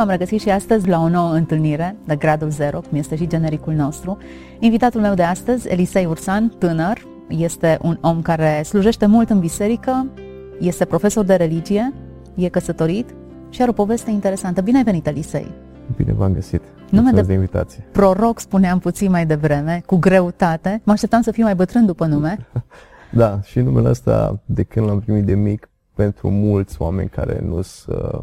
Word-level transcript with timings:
V-am 0.00 0.08
regăsit 0.08 0.40
și 0.40 0.50
astăzi 0.50 0.88
la 0.88 1.00
o 1.00 1.08
nouă 1.08 1.32
întâlnire 1.32 1.96
de 2.04 2.16
Gradul 2.16 2.50
Zero, 2.50 2.80
cum 2.80 2.98
este 2.98 3.16
și 3.16 3.26
genericul 3.26 3.72
nostru. 3.72 4.18
Invitatul 4.58 5.00
meu 5.00 5.14
de 5.14 5.22
astăzi, 5.22 5.68
Elisei 5.68 6.04
Ursan, 6.04 6.48
tânăr, 6.58 7.06
este 7.28 7.78
un 7.82 7.98
om 8.00 8.22
care 8.22 8.62
slujește 8.64 9.06
mult 9.06 9.30
în 9.30 9.38
biserică, 9.38 10.06
este 10.60 10.84
profesor 10.84 11.24
de 11.24 11.34
religie, 11.34 11.92
e 12.34 12.48
căsătorit 12.48 13.14
și 13.48 13.60
are 13.60 13.70
o 13.70 13.72
poveste 13.74 14.10
interesantă. 14.10 14.60
Bine 14.60 14.76
ai 14.76 14.84
venit, 14.84 15.06
Elisei! 15.06 15.50
Bine 15.96 16.12
v-am 16.12 16.32
găsit. 16.32 16.62
Nume 16.90 17.10
de, 17.10 17.20
de 17.20 17.32
invitație. 17.32 17.84
Proroc, 17.92 18.38
spuneam 18.38 18.78
puțin 18.78 19.10
mai 19.10 19.26
devreme, 19.26 19.82
cu 19.86 19.96
greutate. 19.96 20.80
Mă 20.84 20.92
așteptam 20.92 21.20
să 21.20 21.30
fiu 21.30 21.44
mai 21.44 21.54
bătrân 21.54 21.86
după 21.86 22.06
nume. 22.06 22.46
da, 23.10 23.40
și 23.42 23.60
numele 23.60 23.88
ăsta, 23.88 24.40
de 24.44 24.62
când 24.62 24.86
l-am 24.86 25.00
primit 25.00 25.24
de 25.24 25.34
mic, 25.34 25.68
pentru 25.94 26.30
mulți 26.30 26.82
oameni 26.82 27.08
care 27.08 27.40
nu 27.46 27.60
sunt 27.60 27.96
uh, 27.96 28.20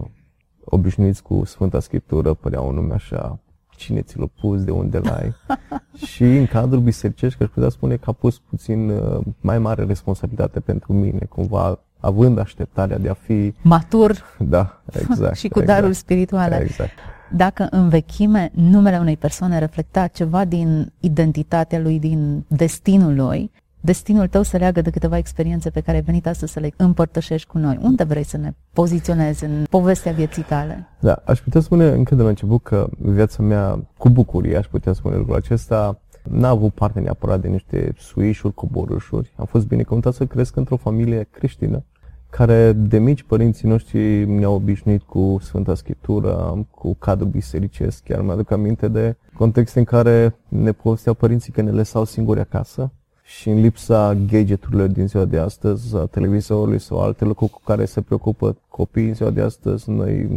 obișnuiți 0.69 1.23
cu 1.23 1.45
Sfânta 1.45 1.79
Scriptură, 1.79 2.33
părea 2.33 2.61
un 2.61 2.73
nume 2.73 2.93
așa, 2.93 3.39
cine 3.69 4.01
ți 4.01 4.17
l-a 4.17 4.29
pus, 4.41 4.63
de 4.63 4.71
unde 4.71 4.97
l-ai. 4.97 5.33
și 6.11 6.23
în 6.23 6.45
cadrul 6.45 6.81
bisericești, 6.81 7.43
aș 7.43 7.49
putea 7.49 7.69
spune 7.69 7.95
că 7.95 8.09
a 8.09 8.11
pus 8.11 8.39
puțin 8.39 8.89
uh, 8.89 9.19
mai 9.41 9.59
mare 9.59 9.83
responsabilitate 9.83 10.59
pentru 10.59 10.93
mine, 10.93 11.25
cumva 11.29 11.79
având 11.99 12.37
așteptarea 12.37 12.97
de 12.97 13.09
a 13.09 13.13
fi... 13.13 13.53
Matur. 13.61 14.23
Da, 14.49 14.81
exact. 14.93 15.35
și 15.41 15.47
cu 15.47 15.59
exact, 15.59 15.79
darul 15.79 15.93
spiritual. 15.93 16.51
Exact. 16.51 16.91
Dacă 17.31 17.67
în 17.69 17.89
vechime 17.89 18.51
numele 18.53 18.97
unei 18.97 19.17
persoane 19.17 19.59
reflecta 19.59 20.07
ceva 20.07 20.45
din 20.45 20.93
identitatea 20.99 21.79
lui, 21.79 21.99
din 21.99 22.45
destinul 22.47 23.15
lui, 23.15 23.51
destinul 23.81 24.27
tău 24.27 24.41
se 24.41 24.57
leagă 24.57 24.81
de 24.81 24.89
câteva 24.89 25.17
experiențe 25.17 25.69
pe 25.69 25.79
care 25.79 25.97
ai 25.97 26.03
venit 26.03 26.27
astăzi 26.27 26.51
să 26.51 26.59
le 26.59 26.73
împărtășești 26.77 27.47
cu 27.47 27.57
noi. 27.57 27.79
Unde 27.81 28.03
vrei 28.03 28.23
să 28.23 28.37
ne 28.37 28.53
poziționezi 28.73 29.43
în 29.43 29.65
povestea 29.69 30.11
vieții 30.11 30.43
tale? 30.43 30.87
Da, 30.99 31.21
aș 31.25 31.39
putea 31.39 31.61
spune 31.61 31.87
încă 31.87 32.15
de 32.15 32.21
la 32.21 32.29
început 32.29 32.63
că 32.63 32.89
viața 32.97 33.43
mea, 33.43 33.87
cu 33.97 34.09
bucurie, 34.09 34.57
aș 34.57 34.67
putea 34.67 34.93
spune 34.93 35.15
lucrul 35.15 35.35
acesta, 35.35 36.01
n-a 36.23 36.49
avut 36.49 36.73
parte 36.73 36.99
neapărat 36.99 37.41
de 37.41 37.47
niște 37.47 37.93
suișuri, 37.97 38.53
coborâșuri. 38.53 39.33
Am 39.35 39.45
fost 39.45 39.67
binecuvântat 39.67 40.13
să 40.13 40.25
cresc 40.25 40.55
într-o 40.55 40.75
familie 40.75 41.27
creștină, 41.31 41.83
care 42.29 42.71
de 42.73 42.99
mici 42.99 43.23
părinții 43.23 43.67
noștri 43.67 44.25
ne-au 44.25 44.53
obișnuit 44.53 45.01
cu 45.01 45.37
Sfânta 45.41 45.75
Scriptură, 45.75 46.65
cu 46.71 46.93
cadrul 46.93 47.29
bisericesc. 47.29 48.03
Chiar 48.03 48.21
mi-aduc 48.21 48.51
aminte 48.51 48.87
de 48.87 49.15
contexte 49.33 49.79
în 49.79 49.85
care 49.85 50.35
ne 50.47 50.71
povesteau 50.71 51.13
părinții 51.15 51.51
că 51.51 51.61
ne 51.61 51.71
lăsau 51.71 52.03
singuri 52.03 52.39
acasă 52.39 52.91
și 53.27 53.49
în 53.49 53.61
lipsa 53.61 54.13
gadgeturilor 54.13 54.87
din 54.87 55.07
ziua 55.07 55.25
de 55.25 55.37
astăzi, 55.37 55.95
a 55.95 56.05
televizorului 56.05 56.79
sau 56.79 57.01
alte 57.01 57.25
lucruri 57.25 57.51
cu 57.51 57.61
care 57.65 57.85
se 57.85 58.01
preocupă 58.01 58.57
copiii 58.69 59.07
în 59.07 59.13
ziua 59.13 59.29
de 59.29 59.41
astăzi, 59.41 59.89
noi 59.89 60.29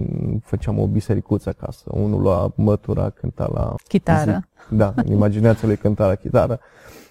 făceam 0.45 0.79
o 0.79 0.87
bisericuță 0.87 1.49
acasă. 1.49 1.85
Unul 1.87 2.23
la 2.23 2.53
mătura, 2.55 3.11
cânta 3.11 3.51
la... 3.55 3.75
Chitară. 3.89 4.49
Zi, 4.69 4.77
da, 4.77 4.93
în 4.97 5.13
imaginația 5.13 5.69
lui 5.69 5.77
cânta 5.77 6.07
la 6.07 6.15
chitară. 6.15 6.61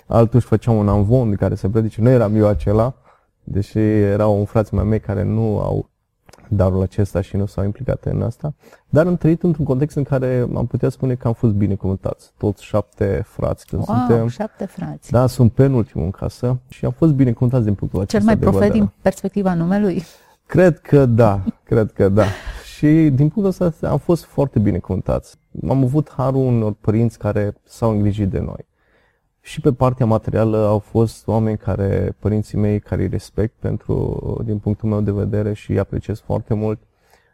Altul 0.07 0.37
își 0.37 0.47
făcea 0.47 0.71
un 0.71 0.87
anvon 0.89 1.29
de 1.29 1.35
care 1.35 1.55
se 1.55 1.69
predice. 1.69 2.01
Nu 2.01 2.09
eram 2.09 2.35
eu 2.35 2.47
acela, 2.47 2.93
deși 3.43 3.79
erau 3.79 4.39
un 4.39 4.45
frați 4.45 4.73
mai 4.73 4.83
mei 4.83 4.99
care 4.99 5.23
nu 5.23 5.59
au 5.59 5.89
darul 6.49 6.81
acesta 6.81 7.21
și 7.21 7.35
nu 7.35 7.45
s-au 7.45 7.63
implicat 7.63 8.05
în 8.05 8.21
asta. 8.21 8.53
Dar 8.89 9.07
am 9.07 9.17
trăit 9.17 9.43
într-un 9.43 9.65
context 9.65 9.95
în 9.95 10.03
care 10.03 10.47
am 10.55 10.65
putea 10.65 10.89
spune 10.89 11.15
că 11.15 11.27
am 11.27 11.33
fost 11.33 11.53
binecuvântați. 11.53 12.31
Toți 12.37 12.63
șapte 12.63 13.23
frați 13.25 13.65
când 13.65 13.87
wow, 13.87 13.97
suntem. 13.97 14.27
șapte 14.27 14.65
frați. 14.65 15.11
Da, 15.11 15.27
sunt 15.27 15.51
penultimul 15.51 16.05
în 16.05 16.11
casă 16.11 16.59
și 16.67 16.85
am 16.85 16.91
fost 16.91 17.13
binecuvântați 17.13 17.63
din 17.63 17.73
punctul 17.73 17.99
acesta 17.99 18.17
Cel 18.17 18.27
mai 18.27 18.37
profet 18.37 18.59
vedere. 18.59 18.79
din 18.79 18.91
perspectiva 19.01 19.53
numelui? 19.53 20.03
Cred 20.45 20.79
că 20.79 21.05
da, 21.05 21.43
cred 21.63 21.91
că 21.91 22.09
da. 22.09 22.23
Și 22.75 22.87
din 22.87 23.29
punctul 23.29 23.45
ăsta 23.45 23.89
am 23.89 23.97
fost 23.97 24.23
foarte 24.23 24.59
binecuvântați. 24.59 25.35
Am 25.69 25.83
avut 25.83 26.11
harul 26.17 26.45
unor 26.45 26.73
părinți 26.81 27.17
care 27.17 27.55
s-au 27.63 27.91
îngrijit 27.91 28.29
de 28.29 28.39
noi. 28.39 28.67
Și 29.41 29.61
pe 29.61 29.73
partea 29.73 30.05
materială 30.05 30.57
au 30.57 30.79
fost 30.79 31.27
oameni 31.27 31.57
care, 31.57 32.15
părinții 32.19 32.57
mei, 32.57 32.79
care 32.79 33.01
îi 33.01 33.07
respect 33.07 33.53
pentru, 33.59 34.41
din 34.45 34.57
punctul 34.57 34.89
meu 34.89 35.01
de 35.01 35.11
vedere 35.11 35.53
și 35.53 35.71
îi 35.71 35.79
apreciez 35.79 36.19
foarte 36.19 36.53
mult, 36.53 36.79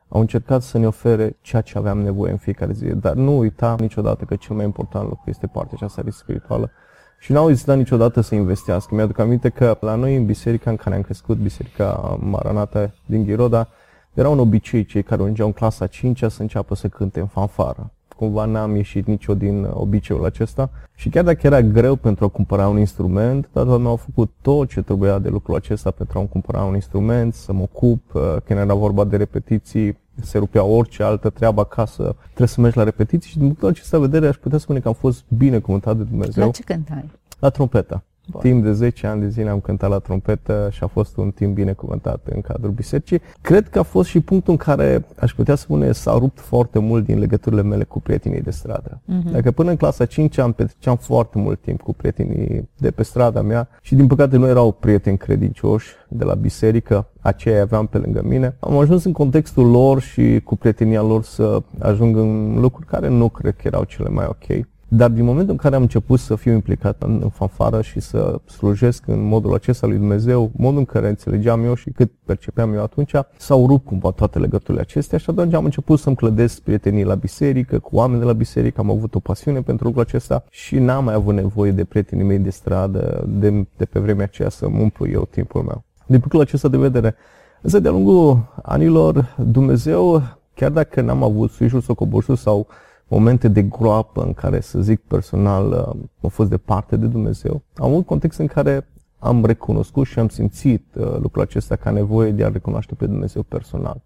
au 0.07 0.19
încercat 0.19 0.61
să 0.61 0.77
ne 0.77 0.87
ofere 0.87 1.37
ceea 1.41 1.61
ce 1.61 1.77
aveam 1.77 2.01
nevoie 2.01 2.31
în 2.31 2.37
fiecare 2.37 2.73
zi. 2.73 2.85
Dar 2.85 3.13
nu 3.13 3.37
uita 3.37 3.75
niciodată 3.79 4.25
că 4.25 4.35
cel 4.35 4.55
mai 4.55 4.65
important 4.65 5.09
lucru 5.09 5.29
este 5.29 5.47
partea 5.47 5.71
aceasta 5.75 6.03
spirituală. 6.09 6.71
Și 7.19 7.31
n-au 7.31 7.49
ezitat 7.49 7.77
niciodată 7.77 8.21
să 8.21 8.35
investească. 8.35 8.95
Mi-aduc 8.95 9.19
aminte 9.19 9.49
că 9.49 9.77
la 9.81 9.95
noi 9.95 10.15
în 10.15 10.25
biserica 10.25 10.69
în 10.69 10.75
care 10.75 10.95
am 10.95 11.01
crescut, 11.01 11.37
biserica 11.37 12.17
Maranata 12.21 12.93
din 13.05 13.25
Ghiroda, 13.25 13.67
era 14.13 14.29
un 14.29 14.39
obicei 14.39 14.85
cei 14.85 15.03
care 15.03 15.21
ajungeau 15.21 15.47
în 15.47 15.53
clasa 15.53 15.87
5 15.87 16.23
să 16.23 16.41
înceapă 16.41 16.75
să 16.75 16.87
cânte 16.87 17.19
în 17.19 17.27
fanfară 17.27 17.94
cumva 18.15 18.45
n-am 18.45 18.75
ieșit 18.75 19.07
nicio 19.07 19.33
din 19.33 19.67
obiceiul 19.73 20.25
acesta 20.25 20.69
și 20.95 21.09
chiar 21.09 21.23
dacă 21.23 21.39
era 21.43 21.61
greu 21.61 21.95
pentru 21.95 22.25
a 22.25 22.27
cumpăra 22.27 22.67
un 22.67 22.77
instrument, 22.77 23.49
tatăl 23.51 23.77
meu 23.77 23.91
a 23.91 23.95
făcut 23.95 24.31
tot 24.41 24.69
ce 24.69 24.81
trebuia 24.81 25.19
de 25.19 25.29
lucrul 25.29 25.55
acesta 25.55 25.91
pentru 25.91 26.19
a 26.19 26.21
cumpăra 26.21 26.63
un 26.63 26.73
instrument, 26.73 27.33
să 27.33 27.53
mă 27.53 27.61
ocup, 27.61 28.13
uh, 28.13 28.21
când 28.43 28.59
era 28.59 28.73
vorba 28.73 29.03
de 29.03 29.17
repetiții, 29.17 29.97
se 30.21 30.37
rupea 30.37 30.63
orice 30.63 31.03
altă 31.03 31.29
treabă 31.29 31.61
acasă, 31.61 32.15
trebuie 32.25 32.47
să 32.47 32.61
mergi 32.61 32.77
la 32.77 32.83
repetiții 32.83 33.29
și 33.29 33.37
din 33.37 33.45
punctul 33.45 33.67
acesta 33.67 33.99
vedere 33.99 34.27
aș 34.27 34.35
putea 34.35 34.57
spune 34.57 34.79
că 34.79 34.87
am 34.87 34.93
fost 34.93 35.23
binecuvântat 35.27 35.97
de 35.97 36.03
Dumnezeu. 36.03 36.45
La 36.45 36.51
ce 36.51 36.63
cântai? 36.63 37.09
La 37.39 37.49
trompeta. 37.49 38.03
Bun. 38.31 38.41
Timp 38.41 38.63
de 38.63 38.71
10 38.71 39.07
ani 39.07 39.21
de 39.21 39.29
zile 39.29 39.49
am 39.49 39.59
cântat 39.59 39.89
la 39.89 39.99
trompetă 39.99 40.69
și 40.71 40.83
a 40.83 40.87
fost 40.87 41.17
un 41.17 41.31
timp 41.31 41.53
binecuvântat 41.53 42.27
în 42.33 42.41
cadrul 42.41 42.71
bisericii. 42.71 43.21
Cred 43.41 43.69
că 43.69 43.79
a 43.79 43.83
fost 43.83 44.09
și 44.09 44.19
punctul 44.19 44.51
în 44.51 44.57
care, 44.57 45.05
aș 45.19 45.33
putea 45.33 45.55
spune, 45.55 45.91
s-a 45.91 46.17
rupt 46.17 46.39
foarte 46.39 46.79
mult 46.79 47.05
din 47.05 47.19
legăturile 47.19 47.61
mele 47.61 47.83
cu 47.83 48.01
prietenii 48.01 48.41
de 48.41 48.51
stradă. 48.51 49.01
Uh-huh. 49.01 49.31
Dacă 49.31 49.51
până 49.51 49.69
în 49.69 49.75
clasa 49.75 50.05
5 50.05 50.37
am 50.37 50.51
petreceam 50.51 50.95
foarte 50.95 51.37
mult 51.37 51.61
timp 51.61 51.81
cu 51.81 51.93
prietenii 51.93 52.69
de 52.77 52.91
pe 52.91 53.03
strada 53.03 53.41
mea 53.41 53.67
și 53.81 53.95
din 53.95 54.07
păcate 54.07 54.37
nu 54.37 54.47
erau 54.47 54.71
prieteni 54.71 55.17
credincioși 55.17 55.87
de 56.07 56.23
la 56.23 56.33
biserică, 56.33 57.07
aceia 57.21 57.61
aveam 57.61 57.87
pe 57.87 57.97
lângă 57.97 58.21
mine. 58.23 58.55
Am 58.59 58.77
ajuns 58.77 59.03
în 59.03 59.11
contextul 59.11 59.69
lor 59.69 60.01
și 60.01 60.41
cu 60.43 60.55
prietenia 60.55 61.01
lor 61.01 61.23
să 61.23 61.61
ajung 61.79 62.17
în 62.17 62.59
lucruri 62.59 62.87
care 62.87 63.07
nu 63.07 63.29
cred 63.29 63.55
că 63.55 63.61
erau 63.63 63.83
cele 63.83 64.09
mai 64.09 64.25
ok. 64.29 64.65
Dar 64.87 65.09
din 65.09 65.23
momentul 65.23 65.51
în 65.51 65.57
care 65.57 65.75
am 65.75 65.81
început 65.81 66.19
să 66.19 66.35
fiu 66.35 66.53
implicat 66.53 67.03
în, 67.03 67.19
în 67.23 67.29
fanfară 67.29 67.81
și 67.81 67.99
să 67.99 68.39
slujesc 68.45 69.07
în 69.07 69.23
modul 69.23 69.53
acesta 69.53 69.87
lui 69.87 69.97
Dumnezeu, 69.97 70.51
modul 70.55 70.77
în 70.77 70.85
care 70.85 71.09
înțelegeam 71.09 71.63
eu 71.63 71.73
și 71.73 71.89
cât 71.89 72.11
percepeam 72.25 72.73
eu 72.73 72.83
atunci, 72.83 73.11
s-au 73.37 73.67
rupt 73.67 73.85
cumva 73.85 74.11
toate 74.11 74.39
legăturile 74.39 74.81
acestea 74.81 75.17
și 75.17 75.29
atunci 75.29 75.53
am 75.53 75.63
început 75.63 75.99
să-mi 75.99 76.15
clădesc 76.15 76.61
prietenii 76.61 77.03
la 77.03 77.15
biserică, 77.15 77.79
cu 77.79 77.95
oameni 77.95 78.19
de 78.19 78.25
la 78.25 78.33
biserică, 78.33 78.81
am 78.81 78.89
avut 78.91 79.15
o 79.15 79.19
pasiune 79.19 79.61
pentru 79.61 79.85
lucrul 79.85 80.03
acesta 80.03 80.43
și 80.49 80.77
n-am 80.77 81.03
mai 81.03 81.13
avut 81.13 81.33
nevoie 81.33 81.71
de 81.71 81.83
prietenii 81.83 82.25
mei 82.25 82.39
de 82.39 82.49
stradă, 82.49 83.25
de, 83.27 83.67
de 83.77 83.85
pe 83.85 83.99
vremea 83.99 84.25
aceea 84.25 84.49
să 84.49 84.69
mă 84.69 84.79
umplu 84.79 85.09
eu 85.09 85.27
timpul 85.31 85.61
meu. 85.61 85.83
Din 86.05 86.19
punctul 86.19 86.41
acesta 86.41 86.67
de 86.67 86.77
vedere, 86.77 87.15
însă 87.61 87.79
de-a 87.79 87.91
lungul 87.91 88.53
anilor, 88.63 89.35
Dumnezeu, 89.37 90.21
chiar 90.53 90.71
dacă 90.71 91.01
n-am 91.01 91.23
avut 91.23 91.51
suișul 91.51 91.81
sau 91.81 91.95
coborșul 91.95 92.35
sau 92.35 92.67
momente 93.07 93.47
de 93.47 93.61
groapă 93.61 94.23
în 94.23 94.33
care, 94.33 94.59
să 94.59 94.81
zic 94.81 94.99
personal, 94.99 95.67
uh, 95.71 96.01
am 96.21 96.29
fost 96.29 96.49
departe 96.49 96.97
de 96.97 97.05
Dumnezeu. 97.05 97.61
Am 97.75 97.89
avut 97.89 98.05
context 98.05 98.39
în 98.39 98.47
care 98.47 98.87
am 99.19 99.45
recunoscut 99.45 100.05
și 100.05 100.19
am 100.19 100.27
simțit 100.27 100.85
uh, 100.95 101.17
lucrul 101.19 101.41
acesta 101.41 101.75
ca 101.75 101.89
nevoie 101.89 102.31
de 102.31 102.43
a 102.43 102.49
recunoaște 102.49 102.95
pe 102.95 103.05
Dumnezeu 103.05 103.43
personal 103.43 104.01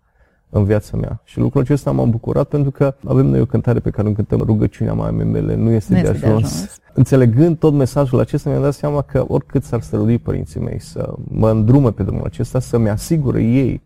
în 0.50 0.63
viața 0.63 0.98
mea. 0.98 1.22
Și 1.24 1.40
lucrul 1.40 1.62
acesta 1.62 1.92
m-am 1.92 2.10
bucurat 2.10 2.48
pentru 2.48 2.72
că 2.72 2.96
avem 3.06 3.25
noi 3.25 3.42
o 3.42 3.46
cântare 3.46 3.80
pe 3.80 3.90
care 3.90 4.07
o 4.07 4.12
cântăm, 4.12 4.40
rugăciunea 4.40 4.94
mamei 4.94 5.25
mele 5.25 5.56
nu 5.56 5.72
este, 5.72 5.94
nu 5.94 6.01
de, 6.01 6.10
este 6.10 6.25
ajuns. 6.25 6.42
de 6.42 6.46
ajuns. 6.46 6.80
Înțelegând 6.94 7.57
tot 7.57 7.74
mesajul 7.74 8.19
acesta, 8.19 8.50
mi-am 8.50 8.62
dat 8.62 8.74
seama 8.74 9.01
că 9.01 9.25
oricât 9.28 9.63
s-ar 9.63 9.81
strădui 9.81 10.18
părinții 10.18 10.60
mei 10.60 10.80
să 10.80 11.13
mă 11.24 11.50
îndrumă 11.50 11.92
pe 11.92 12.04
drumul 12.04 12.25
acesta, 12.25 12.60
să-mi 12.60 12.90
asigure 12.90 13.44
ei, 13.44 13.81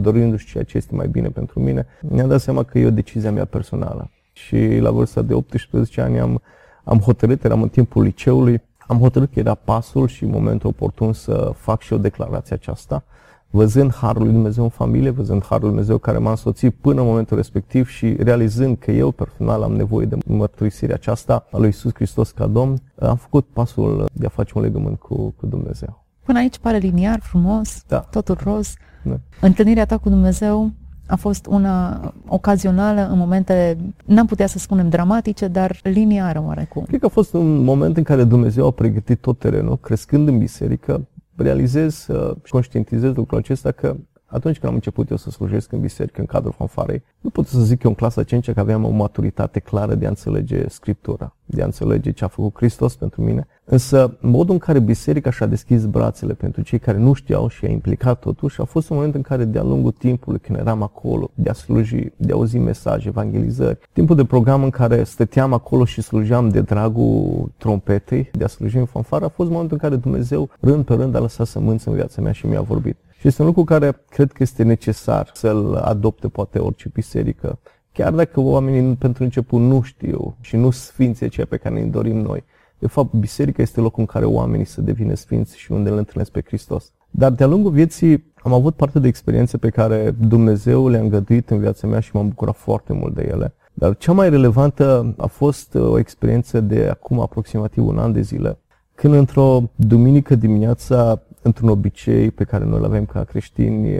dorindu-și 0.00 0.46
ceea 0.46 0.64
ce 0.64 0.76
este 0.76 0.94
mai 0.94 1.08
bine 1.08 1.28
pentru 1.28 1.60
mine, 1.60 1.86
mi-am 2.00 2.28
dat 2.28 2.40
seama 2.40 2.62
că 2.62 2.78
e 2.78 2.86
o 2.86 2.90
decizia 2.90 3.32
mea 3.32 3.44
personală 3.44 4.10
și 4.36 4.78
la 4.78 4.90
vârsta 4.90 5.22
de 5.22 5.34
18 5.34 6.00
ani 6.00 6.20
am, 6.20 6.40
am 6.84 6.98
hotărât, 6.98 7.44
eram 7.44 7.62
în 7.62 7.68
timpul 7.68 8.02
liceului, 8.02 8.62
am 8.86 8.98
hotărât 8.98 9.32
că 9.32 9.38
era 9.38 9.54
pasul 9.54 10.06
și 10.08 10.24
momentul 10.24 10.68
oportun 10.68 11.12
să 11.12 11.52
fac 11.54 11.80
și 11.80 11.92
o 11.92 11.98
declarație 11.98 12.54
aceasta, 12.54 13.04
văzând 13.50 13.94
Harul 13.94 14.22
lui 14.22 14.32
Dumnezeu 14.32 14.62
în 14.62 14.68
familie, 14.68 15.10
văzând 15.10 15.42
Harul 15.44 15.60
lui 15.60 15.70
Dumnezeu 15.70 15.98
care 15.98 16.18
m-a 16.18 16.30
însoțit 16.30 16.74
până 16.74 17.00
în 17.00 17.06
momentul 17.06 17.36
respectiv 17.36 17.88
și 17.88 18.16
realizând 18.18 18.76
că 18.78 18.90
eu 18.90 19.10
personal 19.10 19.62
am 19.62 19.72
nevoie 19.72 20.06
de 20.06 20.16
mărturisirea 20.26 20.94
aceasta 20.94 21.46
a 21.52 21.58
lui 21.58 21.68
Isus 21.68 21.94
Hristos 21.94 22.30
ca 22.30 22.46
Domn, 22.46 22.76
am 22.98 23.16
făcut 23.16 23.46
pasul 23.52 24.04
de 24.12 24.26
a 24.26 24.28
face 24.28 24.52
un 24.56 24.62
legământ 24.62 24.98
cu, 24.98 25.34
cu 25.36 25.46
Dumnezeu. 25.46 26.04
Până 26.24 26.38
aici 26.38 26.58
pare 26.58 26.76
liniar, 26.76 27.20
frumos, 27.20 27.82
Da. 27.88 27.98
totul 27.98 28.38
roz. 28.42 28.74
Da. 29.04 29.16
Întâlnirea 29.40 29.86
ta 29.86 29.98
cu 29.98 30.08
Dumnezeu 30.08 30.70
a 31.06 31.16
fost 31.16 31.46
una 31.46 32.00
ocazională 32.28 33.08
în 33.10 33.18
momente, 33.18 33.76
n-am 34.04 34.26
putea 34.26 34.46
să 34.46 34.58
spunem 34.58 34.88
dramatice, 34.88 35.48
dar 35.48 35.80
liniară 35.82 36.42
oarecum. 36.46 36.84
Cred 36.84 37.00
că 37.00 37.06
a 37.06 37.08
fost 37.08 37.32
un 37.32 37.64
moment 37.64 37.96
în 37.96 38.02
care 38.02 38.24
Dumnezeu 38.24 38.66
a 38.66 38.70
pregătit 38.70 39.20
tot 39.20 39.38
terenul, 39.38 39.78
crescând 39.78 40.28
în 40.28 40.38
biserică, 40.38 41.08
realizez 41.36 42.06
uh, 42.08 42.36
și 42.44 42.52
conștientizez 42.52 43.14
lucrul 43.14 43.38
acesta 43.38 43.70
că 43.70 43.96
atunci 44.26 44.58
când 44.58 44.68
am 44.68 44.74
început 44.74 45.10
eu 45.10 45.16
să 45.16 45.30
slujesc 45.30 45.72
în 45.72 45.80
biserică, 45.80 46.20
în 46.20 46.26
cadrul 46.26 46.52
fanfarei, 46.52 47.02
nu 47.20 47.30
pot 47.30 47.46
să 47.46 47.60
zic 47.60 47.82
eu 47.82 47.90
în 47.90 47.96
clasa 47.96 48.22
5 48.22 48.50
că 48.50 48.60
aveam 48.60 48.84
o 48.84 48.90
maturitate 48.90 49.60
clară 49.60 49.94
de 49.94 50.06
a 50.06 50.08
înțelege 50.08 50.68
Scriptura, 50.68 51.34
de 51.44 51.62
a 51.62 51.64
înțelege 51.64 52.10
ce 52.10 52.24
a 52.24 52.28
făcut 52.28 52.56
Hristos 52.56 52.96
pentru 52.96 53.22
mine. 53.22 53.46
Însă, 53.64 54.16
modul 54.20 54.52
în 54.52 54.58
care 54.58 54.78
biserica 54.78 55.30
și-a 55.30 55.46
deschis 55.46 55.84
brațele 55.84 56.32
pentru 56.32 56.62
cei 56.62 56.78
care 56.78 56.98
nu 56.98 57.12
știau 57.12 57.48
și 57.48 57.64
a 57.64 57.68
implicat 57.68 58.18
totuși, 58.18 58.60
a 58.60 58.64
fost 58.64 58.90
un 58.90 58.96
moment 58.96 59.14
în 59.14 59.22
care 59.22 59.44
de-a 59.44 59.62
lungul 59.62 59.90
timpului, 59.90 60.38
când 60.38 60.58
eram 60.58 60.82
acolo, 60.82 61.30
de 61.34 61.50
a 61.50 61.52
sluji, 61.52 62.12
de 62.16 62.32
a 62.32 62.34
auzi 62.34 62.58
mesaje, 62.58 63.08
evangelizări, 63.08 63.78
timpul 63.92 64.16
de 64.16 64.24
program 64.24 64.62
în 64.62 64.70
care 64.70 65.02
stăteam 65.02 65.52
acolo 65.52 65.84
și 65.84 66.02
slujeam 66.02 66.48
de 66.48 66.60
dragul 66.60 67.50
trompetei, 67.56 68.30
de 68.32 68.44
a 68.44 68.48
sluji 68.48 68.76
în 68.76 68.84
fanfară, 68.84 69.24
a 69.24 69.28
fost 69.28 69.50
momentul 69.50 69.78
în 69.82 69.88
care 69.88 70.00
Dumnezeu, 70.00 70.50
rând 70.60 70.84
pe 70.84 70.94
rând, 70.94 71.14
a 71.14 71.20
lăsat 71.20 71.46
sămânță 71.46 71.90
în 71.90 71.94
viața 71.94 72.22
mea 72.22 72.32
și 72.32 72.46
mi-a 72.46 72.60
vorbit. 72.60 72.96
Și 73.18 73.28
este 73.28 73.40
un 73.40 73.46
lucru 73.46 73.64
care 73.64 74.04
cred 74.08 74.32
că 74.32 74.42
este 74.42 74.62
necesar 74.62 75.30
să-l 75.34 75.74
adopte 75.74 76.28
poate 76.28 76.58
orice 76.58 76.90
biserică. 76.92 77.58
Chiar 77.92 78.12
dacă 78.12 78.40
oamenii 78.40 78.94
pentru 78.94 79.22
început 79.22 79.60
nu 79.60 79.82
știu 79.82 80.36
și 80.40 80.56
nu 80.56 80.70
sfințe 80.70 81.28
ceea 81.28 81.46
pe 81.46 81.56
care 81.56 81.74
ne 81.74 81.86
dorim 81.86 82.16
noi. 82.16 82.44
De 82.78 82.86
fapt, 82.86 83.12
biserica 83.12 83.62
este 83.62 83.80
locul 83.80 84.00
în 84.00 84.06
care 84.06 84.24
oamenii 84.24 84.64
să 84.64 84.80
devină 84.80 85.14
sfinți 85.14 85.58
și 85.58 85.72
unde 85.72 85.90
îl 85.90 85.96
întâlnesc 85.96 86.30
pe 86.30 86.42
Hristos. 86.46 86.92
Dar 87.10 87.32
de-a 87.32 87.46
lungul 87.46 87.70
vieții 87.70 88.32
am 88.42 88.52
avut 88.52 88.74
parte 88.74 88.98
de 88.98 89.08
experiențe 89.08 89.56
pe 89.56 89.68
care 89.68 90.14
Dumnezeu 90.18 90.88
le-a 90.88 91.00
îngăduit 91.00 91.50
în 91.50 91.58
viața 91.58 91.86
mea 91.86 92.00
și 92.00 92.10
m-am 92.12 92.28
bucurat 92.28 92.56
foarte 92.56 92.92
mult 92.92 93.14
de 93.14 93.28
ele. 93.30 93.54
Dar 93.72 93.96
cea 93.96 94.12
mai 94.12 94.30
relevantă 94.30 95.14
a 95.16 95.26
fost 95.26 95.74
o 95.74 95.98
experiență 95.98 96.60
de 96.60 96.88
acum 96.90 97.20
aproximativ 97.20 97.86
un 97.86 97.98
an 97.98 98.12
de 98.12 98.20
zile, 98.20 98.58
când 98.94 99.14
într-o 99.14 99.62
duminică 99.74 100.34
dimineața, 100.34 101.22
într-un 101.46 101.68
obicei 101.68 102.30
pe 102.30 102.44
care 102.44 102.64
noi 102.64 102.78
îl 102.78 102.84
avem 102.84 103.04
ca 103.04 103.24
creștini, 103.24 103.98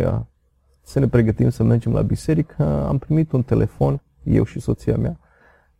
să 0.83 0.99
ne 0.99 1.09
pregătim 1.09 1.51
să 1.51 1.63
mergem 1.63 1.93
la 1.93 2.03
biserică, 2.03 2.85
am 2.89 2.99
primit 2.99 3.33
un 3.33 3.43
telefon, 3.43 4.01
eu 4.23 4.45
și 4.45 4.61
soția 4.61 4.97
mea, 4.97 5.19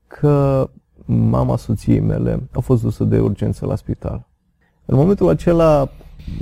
că 0.07 0.69
mama 1.05 1.57
soției 1.57 2.01
mele 2.01 2.49
a 2.53 2.61
fost 2.61 2.83
dusă 2.83 3.05
de 3.05 3.21
urgență 3.21 3.67
la 3.67 3.77
spital. 3.77 4.27
În 4.85 4.97
momentul 4.97 5.29
acela, 5.29 5.89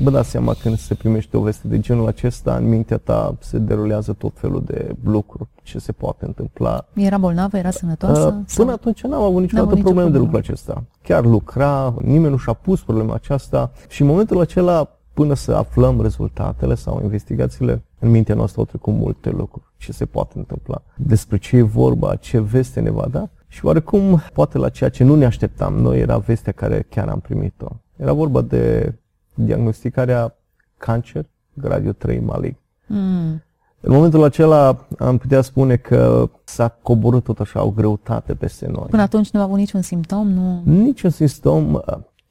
vă 0.03 0.11
dați 0.11 0.31
seama 0.31 0.55
când 0.55 0.79
se 0.79 0.95
primește 0.95 1.37
o 1.37 1.41
veste 1.41 1.69
de 1.69 1.79
genul 1.79 2.07
acesta, 2.07 2.57
în 2.57 2.69
mintea 2.69 2.99
ta 2.99 3.37
se 3.41 3.59
derulează 3.59 4.13
tot 4.13 4.33
felul 4.35 4.63
de 4.65 4.97
lucruri, 5.05 5.49
ce 5.63 5.79
se 5.79 5.93
poate 5.93 6.25
întâmpla. 6.25 6.87
Era 6.95 7.19
bolnavă, 7.19 7.57
era 7.57 7.71
sănătoasă? 7.71 8.37
Uh, 8.39 8.55
Până 8.55 8.73
atunci 8.73 9.03
n-am 9.03 9.23
avut 9.23 9.41
niciodată 9.41 9.75
nicio 9.75 9.83
probleme 9.83 10.11
de 10.11 10.17
problemă. 10.17 10.25
lucrul 10.25 10.39
acesta. 10.39 10.85
Chiar 11.03 11.25
lucra, 11.25 11.95
nimeni 12.03 12.31
nu 12.31 12.37
și-a 12.37 12.53
pus 12.53 12.83
problema 12.83 13.15
aceasta 13.15 13.71
și 13.89 14.03
în 14.03 14.09
momentul 14.09 14.41
acela, 14.41 14.94
până 15.15 15.35
să 15.35 15.53
aflăm 15.53 16.01
rezultatele 16.01 16.75
sau 16.75 17.01
investigațiile, 17.03 17.83
în 17.99 18.11
mintea 18.11 18.35
noastră 18.35 18.61
au 18.61 18.67
trecut 18.67 18.95
multe 18.95 19.31
lucruri. 19.31 19.65
Ce 19.77 19.93
se 19.93 20.07
poate 20.07 20.39
întâmpla? 20.39 20.83
Despre 20.97 21.37
ce 21.37 21.57
e 21.57 21.63
vorba? 21.63 22.17
Ce 22.17 22.41
veste 22.41 22.81
ne 22.81 22.91
va 22.91 23.07
da? 23.11 23.29
Și 23.49 23.65
oarecum, 23.65 24.23
poate 24.33 24.59
la 24.59 24.69
ceea 24.69 24.91
ce 24.91 25.05
nu 25.05 25.15
ne 25.15 25.25
așteptam 25.25 25.75
noi, 25.75 26.01
era 26.01 26.19
vestea 26.19 26.53
care 26.53 26.87
chiar 26.89 27.09
am 27.09 27.21
primit-o. 27.21 27.69
Era 27.97 28.13
vorba 28.13 28.41
de 28.41 28.95
diagnosticarea 29.35 30.37
cancer, 30.77 31.27
gradiu 31.53 31.93
3 31.93 32.21
malign. 32.21 32.57
Mm. 32.87 33.43
În 33.81 33.93
momentul 33.93 34.23
acela 34.25 34.87
am 34.99 35.19
putea 35.19 35.41
spune 35.41 35.77
că 35.77 36.31
s-a 36.45 36.69
coborât 36.69 37.25
tot 37.25 37.41
așa 37.41 37.65
o 37.65 37.71
greutate 37.71 38.35
peste 38.35 38.67
noi. 38.67 38.87
Până 38.91 39.03
atunci 39.03 39.31
nu 39.31 39.41
a 39.41 39.43
avut 39.43 39.57
niciun 39.57 39.83
simptom? 39.83 40.29
Nu... 40.29 40.63
Niciun 40.65 41.11
simptom, 41.11 41.81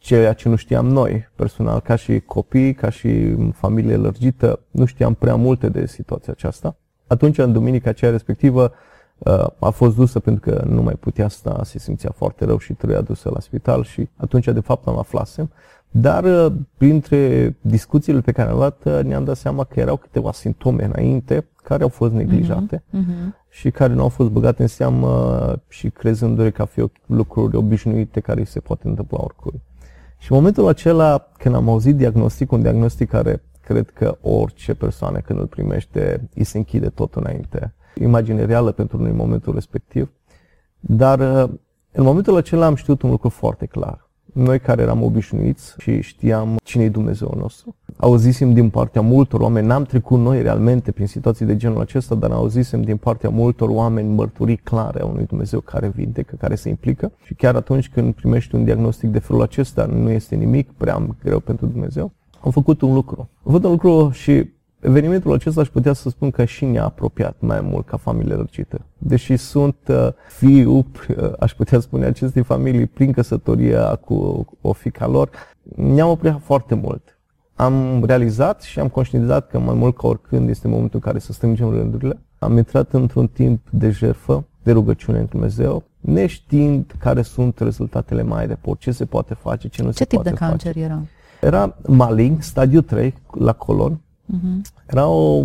ceea 0.04 0.34
ce 0.34 0.50
nu 0.50 0.56
știam 0.56 0.88
noi 0.88 1.30
personal, 1.36 1.80
ca 1.80 1.96
și 1.96 2.20
copii, 2.20 2.74
ca 2.74 2.90
și 2.90 3.36
familie 3.54 3.96
lărgită, 3.96 4.60
nu 4.72 4.86
știam 4.86 5.14
prea 5.14 5.36
multe 5.36 5.70
de 5.70 5.86
situația 5.86 6.34
aceasta. 6.34 6.76
Atunci, 7.08 7.38
în 7.38 7.54
duminica 7.54 7.90
aceea 7.90 8.12
respectivă, 8.12 8.72
a 9.60 9.70
fost 9.70 9.96
dusă 9.96 10.20
pentru 10.20 10.52
că 10.52 10.66
nu 10.68 10.82
mai 10.82 10.94
putea 10.94 11.28
sta, 11.28 11.62
se 11.64 11.80
simțea 11.80 12.12
foarte 12.16 12.46
rău 12.46 12.58
și 12.58 12.74
trebuia 12.74 13.02
dusă 13.02 13.30
la 13.34 13.40
spital 13.40 13.84
și 13.84 14.10
atunci, 14.16 14.46
de 14.46 14.60
fapt, 14.60 14.88
am 14.88 14.98
aflasem. 14.98 15.50
Dar 15.92 16.52
printre 16.78 17.56
discuțiile 17.62 18.20
pe 18.20 18.32
care 18.32 18.50
am 18.50 18.58
luat, 18.58 19.04
ne-am 19.04 19.24
dat 19.24 19.38
seama 19.38 19.64
că 19.64 19.80
erau 19.80 19.98
câteva 19.98 20.32
simptome 20.32 20.84
înainte 20.84 21.48
care 21.64 21.84
au 21.84 21.90
fost 21.90 22.14
neglijate 22.14 22.84
Mm-hmm. 22.94 23.48
și 23.50 23.72
care 23.72 23.94
nu 23.94 24.02
au 24.02 24.10
fost 24.10 24.30
băgate 24.30 24.62
în 24.62 24.68
seamă 24.68 25.62
și 25.68 25.90
crezându-le 25.90 26.50
ca 26.52 26.66
fi 26.66 26.86
lucruri 27.06 27.56
obișnuite 27.56 28.20
care 28.20 28.40
îi 28.40 28.46
se 28.46 28.60
poate 28.60 28.88
întâmpla 28.88 29.18
oricui. 29.22 29.62
Și 30.24 30.32
în 30.32 30.38
momentul 30.38 30.68
acela, 30.68 31.28
când 31.38 31.56
am 31.56 31.70
auzit 31.70 31.96
diagnostic, 31.96 32.52
un 32.52 32.62
diagnostic 32.62 33.10
care 33.10 33.44
cred 33.62 33.90
că 33.90 34.18
orice 34.22 34.74
persoană 34.74 35.20
când 35.20 35.40
îl 35.40 35.48
primește, 35.48 36.30
îi 36.36 36.44
se 36.44 36.58
închide 36.58 36.90
tot 36.90 37.16
înainte. 37.16 37.74
Imagine 37.96 38.46
reală 38.46 38.72
pentru 38.72 38.98
noi 38.98 39.10
în 39.10 39.16
momentul 39.16 39.54
respectiv. 39.54 40.12
Dar 40.80 41.20
în 41.92 42.04
momentul 42.04 42.36
acela 42.36 42.66
am 42.66 42.76
știut 42.76 43.02
un 43.02 43.10
lucru 43.10 43.30
foarte 43.30 43.66
clar. 43.66 44.03
Noi 44.34 44.60
care 44.60 44.82
eram 44.82 45.04
obișnuiți 45.04 45.76
și 45.78 46.02
știam 46.02 46.56
cine 46.64 46.84
e 46.84 46.90
Dumnezeu 46.90 47.34
nostru, 47.38 47.76
auzisem 47.98 48.54
din 48.54 48.70
partea 48.70 49.02
multor 49.02 49.40
oameni, 49.40 49.68
n-am 49.68 49.84
trecut 49.84 50.20
noi 50.20 50.42
realmente 50.42 50.92
prin 50.92 51.08
situații 51.08 51.46
de 51.46 51.56
genul 51.56 51.82
acesta, 51.82 52.16
dar 52.16 52.32
auzisem 52.32 52.82
din 52.82 52.98
partea 52.98 53.30
multor 53.30 53.70
oameni 53.70 54.14
mărturii 54.14 54.58
clare 54.58 55.02
a 55.02 55.06
unui 55.06 55.26
Dumnezeu 55.26 55.60
care 55.60 55.88
vindecă, 55.88 56.36
care 56.36 56.56
se 56.56 56.70
implică 56.70 57.12
și 57.24 57.34
chiar 57.34 57.56
atunci 57.56 57.90
când 57.90 58.14
primești 58.14 58.56
un 58.56 58.64
diagnostic 58.64 59.10
de 59.10 59.20
felul 59.20 59.42
acesta, 59.42 59.86
nu 59.86 60.10
este 60.10 60.36
nimic 60.36 60.72
prea 60.72 61.08
greu 61.24 61.40
pentru 61.40 61.66
Dumnezeu. 61.66 62.12
Am 62.44 62.52
făcut 62.52 62.82
un 62.82 62.94
lucru. 62.94 63.30
Am 63.44 63.52
făcut 63.52 63.64
un 63.64 63.72
lucru 63.72 64.10
și 64.10 64.50
evenimentul 64.84 65.34
acesta 65.34 65.62
aș 65.62 65.68
putea 65.68 65.94
să 65.94 66.10
spun 66.10 66.32
că 66.32 66.46
și 66.46 66.66
ne-a 66.66 66.84
apropiat 66.84 67.36
mai 67.40 67.62
mult 67.62 67.86
ca 67.86 67.98
familie 67.98 68.36
lărgită. 68.36 68.86
Deși 68.98 69.38
sunt 69.38 69.76
uh, 69.88 70.08
fiu, 70.28 70.78
uh, 70.78 70.86
aș 71.40 71.54
putea 71.54 71.80
spune, 71.80 72.06
acestei 72.06 72.44
familii 72.44 72.86
prin 72.86 73.12
căsătoria 73.12 73.96
cu 73.96 74.46
o 74.62 74.74
fica 74.74 75.08
lor, 75.08 75.30
ne-am 75.76 76.10
apropiat 76.10 76.42
foarte 76.42 76.76
mult. 76.76 77.18
Am 77.56 78.04
realizat 78.06 78.62
și 78.62 78.80
am 78.80 78.88
conștientizat 78.88 79.48
că 79.48 79.60
mai 79.60 79.76
mult 79.76 79.98
ca 79.98 80.08
oricând 80.08 80.50
este 80.50 80.68
momentul 80.68 81.00
în 81.04 81.12
care 81.12 81.20
să 81.20 81.34
strângem 81.34 81.70
rândurile. 81.70 82.22
Am 82.40 82.58
intrat 82.58 82.94
într-un 82.94 83.28
timp 83.28 83.68
de 83.70 83.90
jertfă, 83.90 84.46
de 84.64 84.72
rugăciune 84.72 85.20
în 85.20 85.26
Dumnezeu, 85.30 85.84
neștiind 86.00 86.96
care 87.00 87.22
sunt 87.22 87.60
rezultatele 87.60 88.24
mai 88.24 88.46
report, 88.48 88.80
ce 88.80 88.92
se 88.92 89.06
poate 89.06 89.34
face, 89.34 89.68
ce 89.68 89.82
nu 89.82 89.90
Ce 89.90 89.98
se 89.98 90.06
tip 90.06 90.14
poate 90.14 90.30
de 90.30 90.36
cancer 90.36 90.74
face. 90.74 90.86
era? 90.86 91.02
Era 91.42 91.76
malign, 91.88 92.40
stadiu 92.40 92.82
3, 92.82 93.14
la 93.32 93.54
colon. 93.54 94.00
Mm-hmm. 94.34 94.86
Era 94.86 95.08
o, 95.08 95.44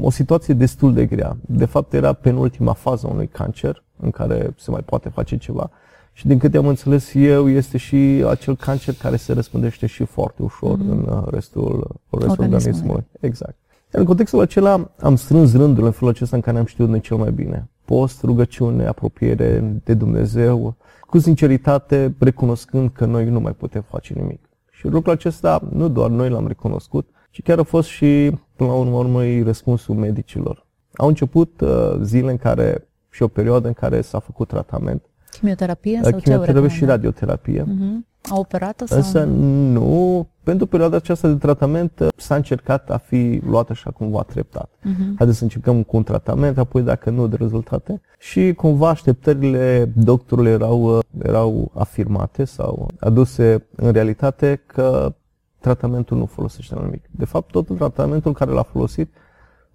o 0.00 0.10
situație 0.10 0.54
destul 0.54 0.94
de 0.94 1.06
grea. 1.06 1.36
De 1.40 1.64
fapt, 1.64 1.92
era 1.92 2.12
penultima 2.12 2.72
fază 2.72 3.06
a 3.06 3.10
unui 3.10 3.26
cancer 3.26 3.82
în 4.00 4.10
care 4.10 4.54
se 4.58 4.70
mai 4.70 4.80
poate 4.84 5.08
face 5.08 5.36
ceva. 5.36 5.70
Și 6.12 6.26
din 6.26 6.38
câte 6.38 6.56
am 6.56 6.66
înțeles 6.66 7.14
eu, 7.14 7.48
este 7.48 7.78
și 7.78 8.24
acel 8.28 8.56
cancer 8.56 8.94
care 8.94 9.16
se 9.16 9.32
răspândește 9.32 9.86
și 9.86 10.04
foarte 10.04 10.42
ușor 10.42 10.78
mm-hmm. 10.78 10.90
în 10.90 11.06
uh, 11.10 11.22
restul, 11.30 12.00
în 12.10 12.18
restul 12.18 12.30
Organismului. 12.30 12.54
organismului. 12.54 13.04
Exact. 13.20 13.56
Iar 13.92 14.00
în 14.00 14.04
contextul 14.04 14.40
acela 14.40 14.90
am 15.00 15.16
strâns 15.16 15.52
rândurile 15.52 15.86
în 15.86 15.92
felul 15.92 16.14
acesta 16.14 16.36
în 16.36 16.42
care 16.42 16.58
am 16.58 16.64
știut 16.64 16.88
noi 16.88 17.00
cel 17.00 17.16
mai 17.16 17.32
bine. 17.32 17.68
Post, 17.84 18.22
rugăciune, 18.22 18.86
apropiere 18.86 19.80
de 19.84 19.94
Dumnezeu, 19.94 20.74
cu 21.06 21.18
sinceritate, 21.18 22.14
recunoscând 22.18 22.90
că 22.92 23.04
noi 23.04 23.24
nu 23.24 23.40
mai 23.40 23.52
putem 23.52 23.84
face 23.88 24.14
nimic. 24.16 24.40
Și 24.70 24.86
lucrul 24.86 25.12
acesta 25.12 25.62
nu 25.72 25.88
doar 25.88 26.10
noi 26.10 26.28
l-am 26.28 26.46
recunoscut, 26.46 27.08
ci 27.32 27.42
chiar 27.42 27.58
a 27.58 27.62
fost 27.62 27.88
și, 27.88 28.32
până 28.56 28.70
la 28.70 28.76
urmă, 28.76 28.96
urmă 28.96 29.42
răspunsul 29.44 29.94
medicilor. 29.94 30.66
Au 30.96 31.08
început 31.08 31.60
uh, 31.60 31.98
zile 32.02 32.30
în 32.30 32.36
care 32.36 32.88
și 33.10 33.22
o 33.22 33.28
perioadă 33.28 33.66
în 33.66 33.72
care 33.72 34.00
s-a 34.00 34.18
făcut 34.18 34.48
tratament, 34.48 35.02
Chimioterapie 35.30 35.96
uh, 35.96 36.02
sau 36.02 36.10
ce 36.10 36.16
au 36.16 36.20
chimioterapie 36.20 36.68
și 36.68 36.80
recomandat? 36.80 36.96
radioterapie. 36.96 37.62
Mhm. 37.62 38.06
A 38.30 38.38
operat-o 38.38 38.86
sau? 38.86 38.96
Însă 38.96 39.24
nu, 39.24 40.28
pentru 40.42 40.66
perioada 40.66 40.96
aceasta 40.96 41.28
de 41.28 41.34
tratament 41.34 41.98
uh, 42.00 42.08
s-a 42.16 42.34
încercat 42.34 42.90
a 42.90 42.96
fi 42.96 43.40
luat 43.46 43.70
așa 43.70 43.90
cumva 43.90 44.22
treptat. 44.22 44.70
Mhm. 44.82 45.14
Haideți 45.16 45.38
să 45.38 45.44
încercăm 45.44 45.82
cu 45.82 45.96
un 45.96 46.02
tratament, 46.02 46.58
apoi 46.58 46.82
dacă 46.82 47.10
nu 47.10 47.26
de 47.26 47.36
rezultate. 47.36 48.00
Și 48.18 48.52
cumva 48.52 48.88
așteptările 48.88 49.92
doctorului 49.96 50.50
erau, 50.50 50.96
uh, 50.96 51.04
erau 51.22 51.70
afirmate 51.74 52.44
sau 52.44 52.88
aduse 53.00 53.66
în 53.76 53.92
realitate 53.92 54.62
că 54.66 55.14
tratamentul 55.62 56.16
nu 56.16 56.26
folosește 56.26 56.74
la 56.74 56.82
nimic. 56.84 57.04
De 57.10 57.24
fapt, 57.24 57.50
tot 57.50 57.76
tratamentul 57.76 58.32
care 58.32 58.50
l-a 58.50 58.62
folosit 58.62 59.14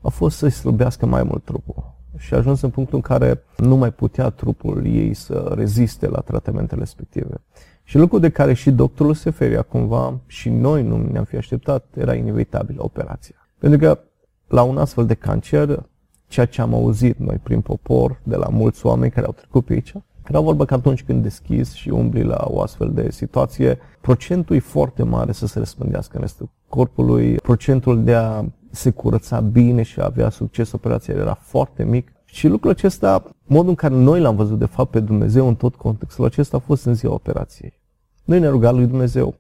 a 0.02 0.10
fost 0.10 0.38
să-i 0.38 0.50
slăbească 0.50 1.06
mai 1.06 1.24
mult 1.24 1.44
trupul. 1.44 1.96
Și 2.18 2.34
a 2.34 2.38
ajuns 2.38 2.62
în 2.62 2.70
punctul 2.70 2.96
în 2.96 3.02
care 3.02 3.44
nu 3.58 3.76
mai 3.76 3.92
putea 3.92 4.30
trupul 4.30 4.86
ei 4.86 5.14
să 5.14 5.52
reziste 5.56 6.08
la 6.08 6.20
tratamentele 6.20 6.80
respective. 6.80 7.42
Și 7.84 7.98
lucrul 7.98 8.20
de 8.20 8.30
care 8.30 8.54
și 8.54 8.72
doctorul 8.72 9.14
se 9.14 9.30
feria 9.30 9.62
cumva 9.62 10.20
și 10.26 10.50
noi 10.50 10.84
nu 10.84 10.98
ne-am 10.98 11.24
fi 11.24 11.36
așteptat 11.36 11.86
era 11.96 12.14
inevitabil 12.14 12.76
operația. 12.80 13.36
Pentru 13.58 13.80
că 13.80 14.00
la 14.48 14.62
un 14.62 14.78
astfel 14.78 15.06
de 15.06 15.14
cancer, 15.14 15.86
ceea 16.28 16.46
ce 16.46 16.62
am 16.62 16.74
auzit 16.74 17.18
noi 17.18 17.40
prin 17.44 17.62
popor 17.62 18.20
de 18.24 18.36
la 18.36 18.48
mulți 18.48 18.86
oameni 18.86 19.12
care 19.12 19.26
au 19.26 19.32
trecut 19.32 19.66
pe 19.66 19.74
aici, 19.74 19.94
era 20.30 20.40
vorba 20.40 20.66
că 20.66 20.74
atunci 20.74 21.04
când 21.04 21.24
deschizi 21.24 21.78
și 21.78 21.90
umbli 21.90 22.24
la 22.24 22.46
o 22.48 22.62
astfel 22.62 22.92
de 22.94 23.12
situație, 23.12 23.78
procentul 24.02 24.56
e 24.56 24.60
foarte 24.60 25.04
mare 25.04 25.32
să 25.32 25.48
se 25.48 25.60
răspândească 25.60 26.16
în 26.16 26.22
restul 26.22 26.50
corpului, 26.68 27.36
procentul 27.36 28.04
de 28.04 28.14
a 28.14 28.44
se 28.72 28.90
curăța 28.90 29.40
bine 29.42 29.82
și 29.82 30.00
a 30.00 30.06
avea 30.06 30.30
succes 30.30 30.72
operația 30.72 31.14
era 31.14 31.34
foarte 31.34 31.84
mic. 31.84 32.12
Și 32.26 32.48
lucrul 32.48 32.72
acesta, 32.72 33.24
modul 33.46 33.70
în 33.70 33.76
care 33.76 33.94
noi 33.94 34.20
l-am 34.20 34.36
văzut 34.36 34.60
de 34.60 34.66
fapt 34.66 34.92
pe 34.92 35.00
Dumnezeu 35.00 35.48
în 35.48 35.56
tot 35.56 35.76
contextul 35.76 36.26
acesta 36.26 36.58
a 36.58 36.60
fost 36.60 36.86
în 36.86 36.94
ziua 36.94 37.14
operației. 37.14 37.80
Noi 38.24 38.40
ne-am 38.40 38.52
rugat 38.52 38.74
lui 38.74 38.86
Dumnezeu. 38.86 39.36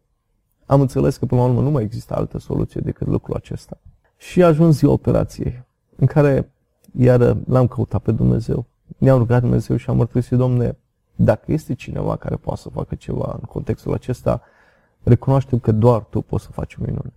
Am 0.66 0.82
înțeles 0.82 1.18
că 1.18 1.26
până 1.26 1.42
la 1.42 1.48
urmă 1.48 1.62
nu 1.62 1.70
mai 1.70 1.84
există 1.84 2.16
altă 2.16 2.40
soluție 2.40 2.82
decât 2.84 3.08
lucrul 3.08 3.36
acesta. 3.36 3.78
Și 4.18 4.44
a 4.44 4.48
ajuns 4.48 4.78
ziua 4.78 4.92
operației, 4.92 5.66
în 5.96 6.08
care 6.08 6.52
iar 6.98 7.38
l-am 7.48 7.68
căutat 7.68 8.02
pe 8.02 8.12
Dumnezeu. 8.12 8.66
Ne-am 8.98 9.18
rugat 9.18 9.42
Dumnezeu 9.42 9.76
și 9.76 9.90
am 9.90 9.98
mărturisit, 9.98 10.38
Domne, 10.38 10.78
dacă 11.16 11.52
este 11.52 11.74
cineva 11.74 12.16
care 12.16 12.36
poate 12.36 12.60
să 12.62 12.70
facă 12.70 12.96
ceva 12.96 13.32
în 13.34 13.46
contextul 13.48 13.94
acesta, 13.94 14.42
recunoaștem 15.04 15.60
că 15.60 15.72
doar 15.72 16.02
Tu 16.02 16.22
poți 16.22 16.44
să 16.44 16.52
faci 16.52 16.76
o 16.76 16.84
minune. 16.86 17.14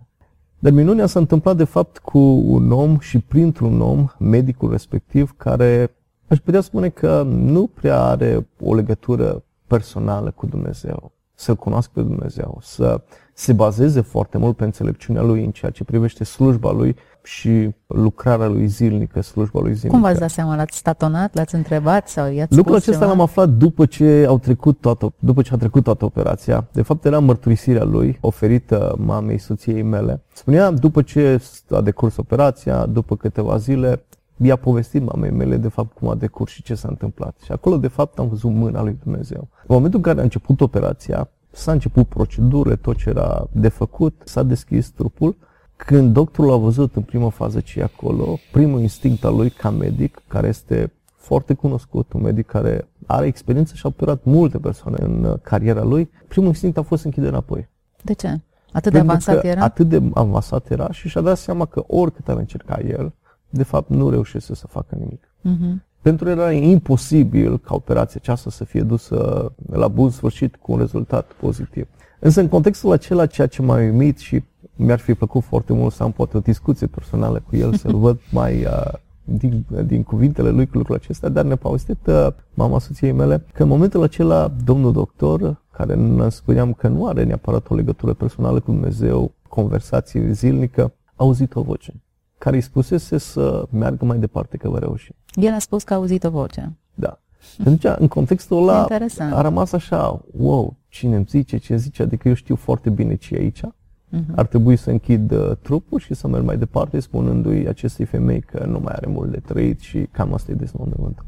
Dar 0.59 0.73
minunea 0.73 1.07
s-a 1.07 1.19
întâmplat 1.19 1.57
de 1.57 1.65
fapt 1.65 1.99
cu 1.99 2.19
un 2.45 2.73
om 2.73 2.99
și 2.99 3.19
printr-un 3.19 3.81
om, 3.81 4.09
medicul 4.19 4.71
respectiv, 4.71 5.35
care 5.37 5.95
aș 6.29 6.39
putea 6.39 6.61
spune 6.61 6.89
că 6.89 7.23
nu 7.23 7.67
prea 7.67 8.03
are 8.03 8.47
o 8.63 8.75
legătură 8.75 9.43
personală 9.67 10.31
cu 10.31 10.47
Dumnezeu, 10.47 11.13
să-L 11.41 11.57
cunoască 11.57 11.93
pe 11.95 12.01
Dumnezeu, 12.01 12.59
să 12.63 13.01
se 13.33 13.53
bazeze 13.53 14.01
foarte 14.01 14.39
mult 14.39 14.57
pe 14.57 14.65
înțelepciunea 14.65 15.23
Lui 15.23 15.45
în 15.45 15.51
ceea 15.51 15.71
ce 15.71 15.85
privește 15.85 16.25
slujba 16.25 16.73
Lui 16.73 16.97
și 17.23 17.71
lucrarea 17.87 18.47
Lui 18.47 18.67
zilnică, 18.67 19.21
slujba 19.21 19.61
Lui 19.61 19.75
zilnică. 19.75 19.93
Cum 19.93 20.01
v-ați 20.01 20.21
dat 20.21 20.31
seama? 20.31 20.57
L-ați 20.57 20.77
statonat? 20.77 21.35
L-ați 21.35 21.55
întrebat? 21.55 22.09
Sau 22.09 22.33
i-ați 22.33 22.57
Lucrul 22.57 22.75
spus 22.75 22.87
acesta 22.87 23.05
ceva? 23.05 23.11
l-am 23.11 23.21
aflat 23.21 23.49
după 23.49 23.87
ce, 23.87 24.25
au 24.29 24.39
trecut 24.39 24.81
toată, 24.81 25.13
după 25.19 25.43
ce 25.43 25.55
a 25.55 25.57
trecut 25.57 25.85
toată 25.85 26.05
operația. 26.05 26.67
De 26.73 26.83
fapt, 26.83 27.05
era 27.05 27.19
mărturisirea 27.19 27.85
lui 27.85 28.19
oferită 28.21 28.95
mamei 28.99 29.39
soției 29.39 29.83
mele. 29.83 30.23
Spunea, 30.33 30.71
după 30.71 31.03
ce 31.03 31.43
a 31.71 31.81
decurs 31.81 32.17
operația, 32.17 32.87
după 32.87 33.17
câteva 33.17 33.57
zile, 33.57 34.05
i-a 34.43 34.57
povestit 34.57 35.03
mamei 35.03 35.31
mele 35.31 35.57
de 35.57 35.69
fapt 35.69 35.97
cum 35.97 36.09
a 36.09 36.15
decurs 36.15 36.53
și 36.53 36.63
ce 36.63 36.75
s-a 36.75 36.89
întâmplat. 36.89 37.37
Și 37.45 37.53
acolo 37.53 37.77
de 37.77 37.89
fapt 37.89 38.19
am 38.19 38.29
văzut 38.29 38.51
mâna 38.51 38.83
lui 38.83 38.99
Dumnezeu. 39.03 39.49
În 39.61 39.75
momentul 39.75 39.99
în 39.99 40.05
care 40.05 40.21
a 40.21 40.23
început 40.23 40.61
operația, 40.61 41.31
s-a 41.51 41.73
început 41.73 42.07
procedurile, 42.07 42.77
tot 42.77 42.97
ce 42.97 43.09
era 43.09 43.49
de 43.53 43.69
făcut, 43.69 44.23
s-a 44.25 44.43
deschis 44.43 44.91
trupul. 44.91 45.37
Când 45.77 46.13
doctorul 46.13 46.53
a 46.53 46.57
văzut 46.57 46.97
în 46.97 47.03
primă 47.03 47.31
fază 47.31 47.61
ce 47.61 47.81
e 47.81 47.83
acolo, 47.83 48.39
primul 48.53 48.81
instinct 48.81 49.25
al 49.25 49.37
lui 49.37 49.51
ca 49.51 49.71
medic, 49.71 50.23
care 50.29 50.49
este 50.49 50.93
foarte 51.17 51.55
cunoscut, 51.55 52.13
un 52.13 52.23
medic 52.23 52.47
care 52.47 52.89
are 53.07 53.27
experiență 53.27 53.75
și 53.75 53.83
a 53.85 53.89
operat 53.89 54.25
multe 54.25 54.59
persoane 54.59 54.97
în 55.01 55.25
uh, 55.25 55.35
cariera 55.43 55.83
lui, 55.83 56.11
primul 56.29 56.49
instinct 56.49 56.77
a 56.79 56.83
fost 56.83 57.01
să 57.01 57.07
închide 57.07 57.29
înapoi. 57.29 57.69
De 58.03 58.13
ce? 58.13 58.41
Atât 58.73 58.93
de 58.93 58.99
Pentru 58.99 59.11
avansat 59.11 59.41
că 59.41 59.47
era? 59.47 59.63
Atât 59.63 59.89
de 59.89 60.03
avansat 60.15 60.71
era 60.71 60.91
și 60.91 61.09
și-a 61.09 61.21
dat 61.21 61.39
seama 61.39 61.65
că 61.65 61.85
oricât 61.87 62.29
ar 62.29 62.37
încerca 62.37 62.79
el, 62.81 63.13
de 63.51 63.63
fapt 63.63 63.91
nu 63.91 64.11
reușește 64.11 64.55
să 64.55 64.67
facă 64.67 64.97
nimic. 64.99 65.35
Mhm. 65.41 65.83
Pentru 66.03 66.29
el 66.29 66.39
era 66.39 66.53
imposibil 66.53 67.59
ca 67.59 67.75
operația 67.75 68.21
aceasta 68.23 68.51
să 68.51 68.65
fie 68.65 68.83
dusă 68.83 69.53
la 69.71 69.89
bun 69.89 70.11
sfârșit 70.11 70.57
cu 70.57 70.73
un 70.73 70.79
rezultat 70.79 71.33
pozitiv. 71.33 71.87
Însă 72.19 72.41
în 72.41 72.49
contextul 72.49 72.93
acela, 72.93 73.27
ceea 73.27 73.47
ce 73.47 73.63
m-a 73.63 73.77
uimit 73.77 74.19
și 74.19 74.43
mi-ar 74.77 74.99
fi 74.99 75.15
plăcut 75.15 75.43
foarte 75.43 75.73
mult 75.73 75.93
să 75.93 76.03
am 76.03 76.13
poate 76.13 76.37
o 76.37 76.41
discuție 76.41 76.87
personală 76.87 77.43
cu 77.49 77.57
el, 77.57 77.75
să-l 77.75 77.95
văd 77.95 78.19
mai 78.33 78.65
uh, 78.65 78.93
din, 79.25 79.65
din 79.87 80.03
cuvintele 80.03 80.51
lui 80.51 80.67
cu 80.67 80.77
lucrul 80.77 80.95
acesta, 80.95 81.29
dar 81.29 81.45
ne-a 81.45 81.57
povestit 81.57 82.07
uh, 82.07 82.27
mama 82.55 82.79
soției 82.79 83.13
mele 83.13 83.45
că 83.53 83.63
în 83.63 83.69
momentul 83.69 84.03
acela 84.03 84.53
domnul 84.65 84.93
doctor, 84.93 85.63
care 85.73 85.95
ne 85.95 86.29
spuneam 86.29 86.73
că 86.73 86.89
nu 86.89 87.07
are 87.07 87.25
neapărat 87.25 87.71
o 87.71 87.75
legătură 87.75 88.13
personală 88.13 88.61
cu 88.61 88.71
Dumnezeu, 88.71 89.33
conversație 89.49 90.33
zilnică, 90.33 90.83
a 90.83 91.13
auzit 91.17 91.55
o 91.55 91.63
voce 91.63 91.95
care 92.41 92.57
îi 92.57 92.63
spusese 92.63 93.19
să 93.19 93.67
meargă 93.71 94.05
mai 94.05 94.19
departe 94.19 94.57
că 94.57 94.69
va 94.69 94.79
reuși. 94.79 95.13
El 95.35 95.53
a 95.53 95.59
spus 95.59 95.83
că 95.83 95.93
a 95.93 95.97
auzit 95.97 96.25
o 96.25 96.31
voce. 96.31 96.73
Da. 96.95 97.21
Și 97.41 97.61
atunci, 97.61 97.85
în 97.99 98.09
contextul 98.09 98.57
ăla, 98.57 98.81
Interesant. 98.81 99.33
a 99.33 99.41
rămas 99.41 99.73
așa, 99.73 100.21
wow, 100.39 100.77
cine 100.89 101.17
îmi 101.17 101.27
zice, 101.29 101.57
ce 101.57 101.77
zice, 101.77 102.03
adică 102.03 102.29
eu 102.29 102.35
știu 102.35 102.57
foarte 102.57 102.91
bine 102.91 103.15
ce 103.15 103.35
e 103.35 103.39
aici. 103.39 103.61
Mhm. 104.09 104.33
Ar 104.37 104.47
trebui 104.47 104.77
să 104.77 104.91
închid 104.91 105.31
uh, 105.31 105.57
trupul 105.63 105.99
și 105.99 106.15
să 106.15 106.29
merg 106.29 106.45
mai 106.45 106.59
departe, 106.59 107.01
spunându-i 107.01 107.67
acestei 107.67 108.05
femei 108.05 108.41
că 108.41 108.65
nu 108.67 108.79
mai 108.79 108.93
are 108.97 109.07
mult 109.07 109.31
de 109.31 109.39
trăit 109.39 109.81
și 109.81 110.09
cam 110.11 110.35
asta 110.35 110.51
e 110.51 110.55
deznodământul. 110.55 111.25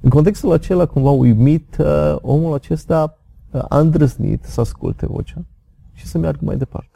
În 0.00 0.10
contextul 0.10 0.52
acela, 0.52 0.86
cumva 0.86 1.10
uimit, 1.10 1.76
uh, 1.78 2.16
omul 2.20 2.54
acesta 2.54 3.18
uh, 3.50 3.62
a 3.68 3.78
îndrăznit 3.78 4.44
să 4.44 4.60
asculte 4.60 5.06
vocea 5.06 5.44
și 5.92 6.06
să 6.06 6.18
meargă 6.18 6.40
mai 6.44 6.56
departe. 6.56 6.91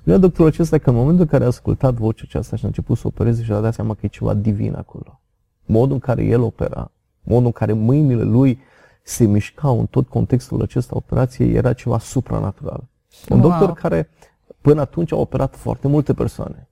Spunea 0.00 0.18
doctorul 0.18 0.46
acesta 0.46 0.78
că 0.78 0.90
în 0.90 0.96
momentul 0.96 1.20
în 1.20 1.26
care 1.26 1.44
a 1.44 1.46
ascultat 1.46 1.94
vocea 1.94 2.24
aceasta 2.28 2.56
și 2.56 2.64
a 2.64 2.66
început 2.66 2.96
să 2.98 3.06
opereze 3.06 3.42
și 3.42 3.52
a 3.52 3.60
dat 3.60 3.74
seama 3.74 3.94
că 3.94 4.00
e 4.02 4.08
ceva 4.08 4.34
divin 4.34 4.74
acolo. 4.74 5.20
Modul 5.64 5.92
în 5.92 5.98
care 5.98 6.24
el 6.24 6.40
opera, 6.40 6.90
modul 7.22 7.46
în 7.46 7.52
care 7.52 7.72
mâinile 7.72 8.22
lui 8.22 8.58
se 9.02 9.24
mișcau 9.24 9.78
în 9.78 9.86
tot 9.86 10.08
contextul 10.08 10.62
acesta 10.62 10.96
operației 10.96 11.54
era 11.54 11.72
ceva 11.72 11.98
supranatural. 11.98 12.84
Un 13.28 13.40
Wow. 13.40 13.48
doctor 13.50 13.72
care 13.72 14.08
până 14.60 14.80
atunci 14.80 15.12
a 15.12 15.16
operat 15.16 15.56
foarte 15.56 15.88
multe 15.88 16.14
persoane. 16.14 16.68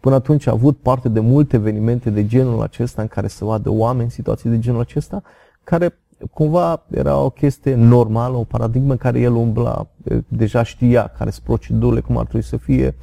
Până 0.00 0.14
atunci 0.14 0.46
a 0.46 0.50
avut 0.50 0.78
parte 0.78 1.08
de 1.08 1.20
multe 1.20 1.56
evenimente 1.56 2.10
de 2.10 2.26
genul 2.26 2.62
acesta 2.62 3.02
în 3.02 3.08
care 3.08 3.28
să 3.28 3.44
vadă 3.44 3.70
oameni 3.70 4.04
în 4.04 4.10
situații 4.10 4.50
de 4.50 4.58
genul 4.58 4.80
acesta, 4.80 5.22
care 5.64 5.98
cumva 6.32 6.84
era 6.90 7.18
o 7.18 7.30
chestie 7.30 7.74
normală, 7.74 8.36
o 8.36 8.44
paradigmă 8.44 8.90
în 8.90 8.96
care 8.96 9.20
el 9.20 9.34
umbla, 9.34 9.86
e, 10.04 10.22
deja 10.28 10.62
știa 10.62 11.12
care 11.18 11.30
sunt 11.30 11.44
procedurile, 11.44 12.00
cum 12.00 12.16
ar 12.16 12.24
trebui 12.24 12.46
să 12.46 12.56
fie. 12.56 12.94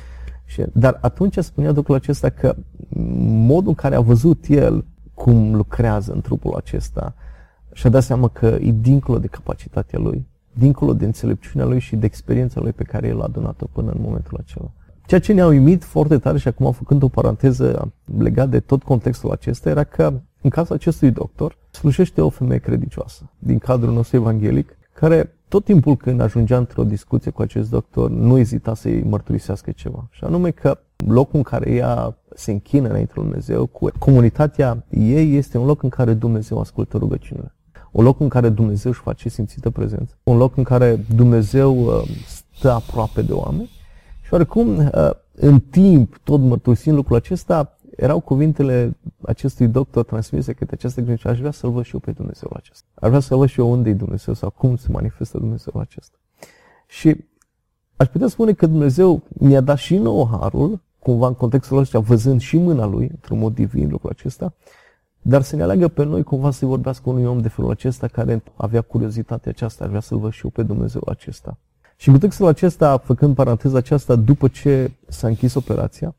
Și, 0.45 0.63
dar 0.74 0.98
atunci 1.01 1.38
spunea 1.38 1.72
doctorul 1.72 2.01
acesta 2.01 2.29
că 2.29 2.55
modul 3.45 3.67
în 3.67 3.75
care 3.75 3.95
a 3.95 4.00
văzut 4.00 4.45
el 4.48 4.86
cum 5.13 5.55
lucrează 5.55 6.12
în 6.13 6.22
trupul 6.22 6.55
acesta 6.55 7.15
și-a 7.74 7.89
dat 7.89 8.03
seama 8.03 8.27
că 8.27 8.45
e 8.45 8.72
dincolo 8.72 9.17
de 9.17 9.27
capacitatea 9.27 10.00
lui, 10.00 10.27
dincolo 10.53 10.93
de 10.93 11.05
înțelepciunea 11.05 11.67
lui 11.67 11.79
și 11.79 11.95
de 11.95 12.05
experiența 12.05 12.62
lui 12.62 12.72
pe 12.72 12.84
care 12.84 13.07
el 13.07 13.22
a 13.22 13.24
adunat-o 13.24 13.65
până 13.72 13.91
în 13.91 14.01
momentul 14.01 14.38
acela. 14.41 14.72
Ceea 15.05 15.19
ce 15.19 15.34
ne-a 15.34 15.48
uimit 15.48 15.84
foarte 15.84 16.17
tare 16.17 16.38
și 16.38 16.48
acum 16.48 16.72
făcând 16.72 17.03
o 17.03 17.07
paranteză 17.07 17.91
legat 18.17 18.50
de 18.50 18.60
tot 18.60 18.84
contextul 18.84 19.31
acesta 19.31 19.69
era 19.69 19.84
că 19.84 20.13
în 20.45 20.51
cazul 20.51 20.75
acestui 20.75 21.11
doctor 21.11 21.57
slujește 21.71 22.21
o 22.21 22.29
femeie 22.29 22.59
credicioasă 22.59 23.29
din 23.39 23.57
cadrul 23.57 23.93
nostru 23.93 24.15
evanghelic 24.15 24.77
care 24.93 25.33
tot 25.47 25.63
timpul 25.63 25.95
când 25.95 26.21
ajungea 26.21 26.57
într-o 26.57 26.83
discuție 26.83 27.31
cu 27.31 27.41
acest 27.41 27.69
doctor 27.69 28.09
nu 28.09 28.37
ezita 28.37 28.75
să-i 28.75 29.03
mărturisească 29.03 29.71
ceva. 29.71 30.07
Și 30.11 30.23
anume 30.23 30.51
că 30.51 30.79
locul 31.07 31.35
în 31.35 31.43
care 31.43 31.71
ea 31.71 32.17
se 32.35 32.51
închină 32.51 32.87
înainte 32.89 33.11
lui 33.15 33.23
Dumnezeu, 33.23 33.65
cu 33.65 33.89
comunitatea 33.99 34.83
ei 34.89 35.35
este 35.35 35.57
un 35.57 35.65
loc 35.65 35.83
în 35.83 35.89
care 35.89 36.13
Dumnezeu 36.13 36.59
ascultă 36.59 36.97
rugăciunile. 36.97 37.53
Un 37.91 38.03
loc 38.03 38.19
în 38.19 38.29
care 38.29 38.49
Dumnezeu 38.49 38.91
își 38.91 39.01
face 39.01 39.29
simțită 39.29 39.69
prezență. 39.69 40.15
Un 40.23 40.37
loc 40.37 40.57
în 40.57 40.63
care 40.63 41.05
Dumnezeu 41.15 41.85
uh, 41.85 42.01
stă 42.53 42.71
aproape 42.71 43.21
de 43.21 43.33
oameni. 43.33 43.69
Și 44.21 44.33
oarecum, 44.33 44.77
uh, 44.77 45.09
în 45.35 45.59
timp, 45.59 46.17
tot 46.23 46.39
mărturisind 46.39 46.95
lucrul 46.95 47.15
acesta, 47.15 47.75
erau 47.95 48.19
cuvintele 48.19 48.97
acestui 49.21 49.67
doctor 49.67 50.03
transmise 50.03 50.53
către 50.53 50.75
această 50.75 51.01
gândire. 51.01 51.29
Aș 51.29 51.39
vrea 51.39 51.51
să-L 51.51 51.69
văd 51.69 51.83
și 51.83 51.93
eu 51.93 51.99
pe 51.99 52.11
Dumnezeu 52.11 52.51
acesta. 52.55 52.87
Aș 52.93 53.07
vrea 53.07 53.19
să-L 53.19 53.37
văd 53.37 53.47
și 53.47 53.59
eu 53.59 53.71
unde 53.71 53.89
e 53.89 53.93
Dumnezeu 53.93 54.33
sau 54.33 54.49
cum 54.49 54.75
se 54.75 54.87
manifestă 54.91 55.37
Dumnezeu 55.37 55.79
acesta. 55.79 56.17
Și 56.87 57.25
aș 57.95 58.07
putea 58.07 58.27
spune 58.27 58.53
că 58.53 58.65
Dumnezeu 58.65 59.21
ne-a 59.39 59.61
dat 59.61 59.77
și 59.77 59.97
nouă 59.97 60.27
harul, 60.39 60.79
cumva 60.99 61.27
în 61.27 61.33
contextul 61.33 61.77
ăsta, 61.77 61.99
văzând 61.99 62.41
și 62.41 62.57
mâna 62.57 62.85
Lui, 62.85 63.07
într-un 63.11 63.39
mod 63.39 63.53
divin 63.53 63.89
lucrul 63.89 64.09
acesta, 64.09 64.53
dar 65.21 65.41
să 65.41 65.55
ne 65.55 65.63
aleagă 65.63 65.87
pe 65.87 66.03
noi 66.03 66.23
cumva 66.23 66.51
să-i 66.51 66.67
vorbească 66.67 67.09
unui 67.09 67.25
om 67.25 67.39
de 67.39 67.47
felul 67.47 67.71
acesta 67.71 68.07
care 68.07 68.43
avea 68.55 68.81
curiozitatea 68.81 69.51
aceasta, 69.51 69.83
aș 69.83 69.89
vrea 69.89 70.01
să-L 70.01 70.17
văd 70.17 70.31
și 70.31 70.41
eu 70.43 70.49
pe 70.49 70.63
Dumnezeu 70.63 71.01
acesta. 71.07 71.57
Și 71.95 72.07
în 72.07 72.13
contextul 72.13 72.47
acesta, 72.47 72.97
făcând 72.97 73.35
paranteza 73.35 73.77
aceasta, 73.77 74.15
după 74.15 74.47
ce 74.47 74.91
s-a 75.07 75.27
închis 75.27 75.53
operația, 75.53 76.15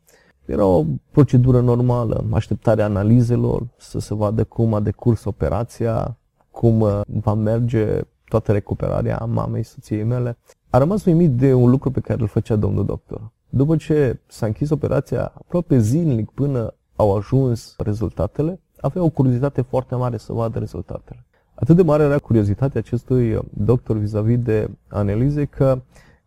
era 0.47 0.65
o 0.65 0.85
procedură 1.11 1.61
normală, 1.61 2.25
așteptarea 2.33 2.85
analizelor, 2.85 3.67
să 3.77 3.99
se 3.99 4.15
vadă 4.15 4.45
cum 4.45 4.75
a 4.75 4.81
decurs 4.81 5.25
operația, 5.25 6.17
cum 6.51 6.81
uh, 6.81 7.01
va 7.23 7.35
merge 7.35 8.01
toată 8.29 8.53
recuperarea 8.53 9.29
mamei 9.33 9.63
soției 9.63 10.03
mele. 10.03 10.37
a 10.71 10.79
rămas 10.79 11.05
uimit 11.05 11.31
de 11.31 11.53
un 11.53 11.71
lucru 11.71 11.91
pe 11.91 12.01
care 12.01 12.21
îl 12.21 12.29
făcea 12.29 12.57
domnul 12.57 12.85
doctor. 12.85 13.31
După 13.49 13.77
ce 13.77 14.21
s-a 14.27 14.47
închis 14.47 14.71
operația 14.71 15.25
aproape 15.25 15.79
zilnic 15.79 16.31
până 16.31 16.75
au 16.97 17.17
ajuns 17.17 17.75
rezultatele, 17.79 18.61
avea 18.81 19.03
o 19.03 19.09
curiozitate 19.09 19.61
foarte 19.61 19.95
mare 19.95 20.17
să 20.17 20.33
vadă 20.33 20.59
rezultatele. 20.59 21.25
Atât 21.55 21.77
de 21.77 21.83
mare 21.83 22.03
era 22.03 22.19
curiozitatea 22.19 22.81
acestui 22.81 23.39
doctor 23.51 23.97
vis-a-vis 23.97 24.39
de 24.39 24.71
analize 24.89 25.45
că 25.45 25.81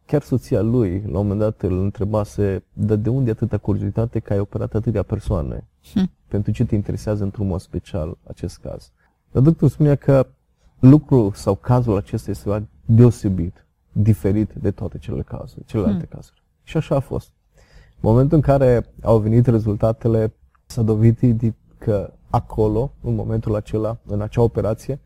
chiar 0.10 0.22
soția 0.22 0.62
lui, 0.62 1.02
la 1.02 1.20
un 1.20 1.28
moment 1.28 1.40
dat, 1.40 1.62
îl 1.62 1.80
întrebase 1.80 2.64
de, 2.74 2.96
de 2.96 3.10
unde 3.10 3.32
atâta 3.32 3.58
curiozitate 3.58 4.20
că 4.20 4.34
ai 4.34 4.40
operat 4.40 4.74
atâtea 4.74 5.04
persoane? 5.04 5.68
Hm. 5.94 6.12
Pentru 6.28 6.52
ce 6.52 6.66
te 6.66 6.76
interesează 6.76 7.24
într-un 7.24 7.48
mod 7.48 7.60
special 7.60 8.18
acest 8.28 8.58
caz? 8.58 8.92
Dar 9.32 9.42
doctorul 9.42 9.70
spunea 9.70 9.96
că 9.96 10.28
lucrul 10.80 11.32
sau 11.34 11.56
cazul 11.56 11.98
acesta 11.98 12.32
este 12.32 12.68
deosebit, 12.86 13.66
diferit 13.92 14.54
de 14.54 14.72
toate 14.72 14.98
cele 14.98 15.22
cazuri, 15.22 15.66
celelalte 15.66 16.06
hm. 16.10 16.16
cazuri. 16.16 16.44
Și 16.64 16.78
așa 16.78 16.96
a 16.96 17.00
fost. 17.00 17.32
În 18.02 18.10
momentul 18.10 18.38
în 18.38 18.44
care 18.44 18.86
au 19.02 19.18
venit 19.18 19.46
rezultatele, 19.46 20.34
s-a 20.66 20.82
dovedit 20.82 21.54
că 21.78 22.14
acolo, 22.30 22.92
în 23.02 23.16
momentul 23.16 23.56
acela, 23.56 23.98
în 24.06 24.22
acea 24.22 24.42
operație, 24.42 25.00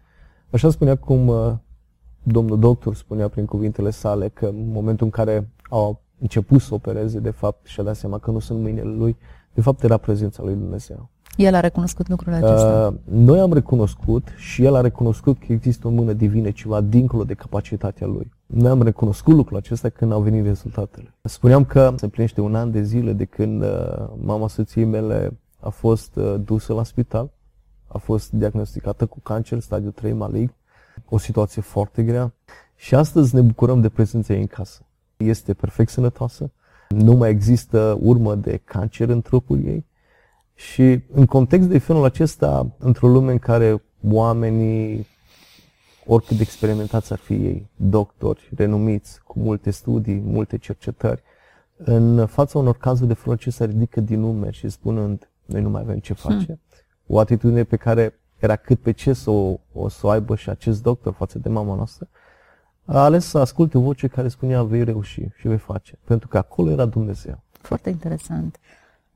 așa 0.52 0.70
spunea 0.70 0.96
cum 0.96 1.28
uh, 1.28 1.54
domnul 2.24 2.60
doctor 2.60 2.96
spunea 2.96 3.28
prin 3.28 3.46
cuvintele 3.46 3.90
sale 3.90 4.30
că 4.30 4.46
în 4.46 4.72
momentul 4.72 5.06
în 5.06 5.12
care 5.12 5.50
au 5.70 6.02
început 6.20 6.62
să 6.62 6.74
opereze, 6.74 7.20
de 7.20 7.30
fapt, 7.30 7.66
și-a 7.66 7.84
dat 7.84 7.96
seama 7.96 8.18
că 8.18 8.32
nu 8.32 8.40
sunt 8.40 8.62
mâinile 8.62 8.94
lui, 8.96 9.18
de 9.54 9.62
fapt 9.62 9.84
era 9.84 9.98
prezența 9.98 10.44
lui 10.44 10.54
Dumnezeu. 10.54 11.10
El 11.38 11.54
a 11.54 11.60
recunoscut 11.60 12.08
lucrurile 12.08 12.46
acestea. 12.46 12.88
Uh, 12.88 12.94
noi 13.04 13.40
am 13.40 13.54
recunoscut 13.54 14.28
și 14.38 14.64
el 14.64 14.76
a 14.76 14.82
recunoscut 14.82 15.38
că 15.38 15.54
există 15.54 15.88
o 15.88 15.90
mână 15.90 16.14
divină, 16.14 16.52
ceva 16.52 16.82
dincolo 16.82 17.24
de 17.24 17.34
capacitatea 17.34 18.08
lui. 18.08 18.32
Noi 18.46 18.70
am 18.70 18.82
recunoscut 18.82 19.34
lucrul 19.34 19.58
acesta 19.58 19.90
când 19.90 20.12
au 20.12 20.22
venit 20.22 20.46
rezultatele. 20.46 21.14
Spuneam 21.22 21.66
că 21.66 21.94
se 21.96 22.08
plinește 22.08 22.42
un 22.42 22.56
an 22.56 22.72
de 22.72 22.84
zile 22.84 23.14
de 23.14 23.26
când 23.26 23.62
uh, 23.62 23.70
mama 24.16 24.48
soției 24.48 24.86
mele 24.86 25.38
a 25.60 25.70
fost 25.70 26.16
uh, 26.16 26.36
dusă 26.44 26.74
la 26.74 26.84
spital, 26.84 27.32
a 27.88 27.98
fost 27.98 28.32
diagnosticată 28.32 29.06
cu 29.06 29.20
cancer, 29.20 29.60
stadiu 29.60 29.90
3 29.90 30.14
malign, 30.14 30.54
o 31.10 31.18
situație 31.18 31.62
foarte 31.62 32.04
grea 32.04 32.34
și 32.76 32.96
astăzi 32.96 33.36
ne 33.36 33.42
bucurăm 33.42 33.82
de 33.82 33.90
prezența 33.90 34.34
ei 34.34 34.40
în 34.40 34.48
casă. 34.48 34.86
Este 35.18 35.54
perfect 35.54 35.90
sănătoasă, 35.90 36.52
nu 36.90 37.14
mai 37.14 37.30
există 37.30 37.98
urmă 38.02 38.36
de 38.36 38.62
cancer 38.64 39.10
în 39.10 39.22
trupul 39.22 39.66
ei 39.66 39.86
și 40.56 41.00
în 41.12 41.26
context 41.26 41.68
de 41.68 41.78
felul 41.78 42.04
acesta, 42.04 42.76
într-o 42.78 43.08
lume 43.08 43.32
în 43.32 43.40
care 43.40 43.84
oamenii, 44.08 45.08
oricât 46.06 46.38
de 46.38 46.42
experimentați 46.42 47.12
ar 47.12 47.20
fi 47.20 47.34
ei, 47.34 47.70
doctori, 47.76 48.50
renumiți, 48.56 49.24
cu 49.24 49.40
multe 49.40 49.72
studii, 49.72 50.22
multe 50.26 50.58
cercetări, 50.58 51.22
în 51.78 52.26
fața 52.26 52.60
unor 52.60 52.78
cazuri 52.78 53.08
de 53.08 53.14
felul 53.14 53.34
acesta 53.34 53.66
ridică 53.66 54.02
din 54.02 54.20
nume 54.20 54.52
și 54.52 54.70
spunând, 54.70 55.30
noi 55.46 55.62
nu 55.62 55.70
mai 55.70 55.82
avem 55.82 56.00
ce 56.00 56.14
face. 56.14 56.46
Hmm. 56.46 56.60
O 57.08 57.20
atitudine 57.20 57.64
pe 57.64 57.76
care 57.76 58.20
era 58.44 58.56
cât 58.56 58.80
pe 58.80 58.92
ce 58.92 59.14
să 59.14 59.30
o, 59.30 59.60
o 59.74 59.88
să 59.90 60.08
o 60.08 60.10
aibă 60.10 60.36
și 60.36 60.50
acest 60.50 60.82
doctor 60.82 61.14
față 61.14 61.40
de 61.40 61.50
mama 61.50 61.76
noastră, 61.76 62.08
a 62.86 63.04
ales 63.04 63.26
să 63.26 63.38
asculte 63.38 63.78
o 63.78 63.82
voce 63.82 64.08
care 64.08 64.28
spunea 64.28 64.64
vei 64.64 64.84
reuși 64.84 65.22
și 65.36 65.48
vei 65.48 65.58
face, 65.58 66.00
pentru 66.04 66.28
că 66.28 66.38
acolo 66.38 66.70
era 66.70 66.86
Dumnezeu. 66.86 67.42
Foarte 67.52 67.90
interesant. 67.90 68.60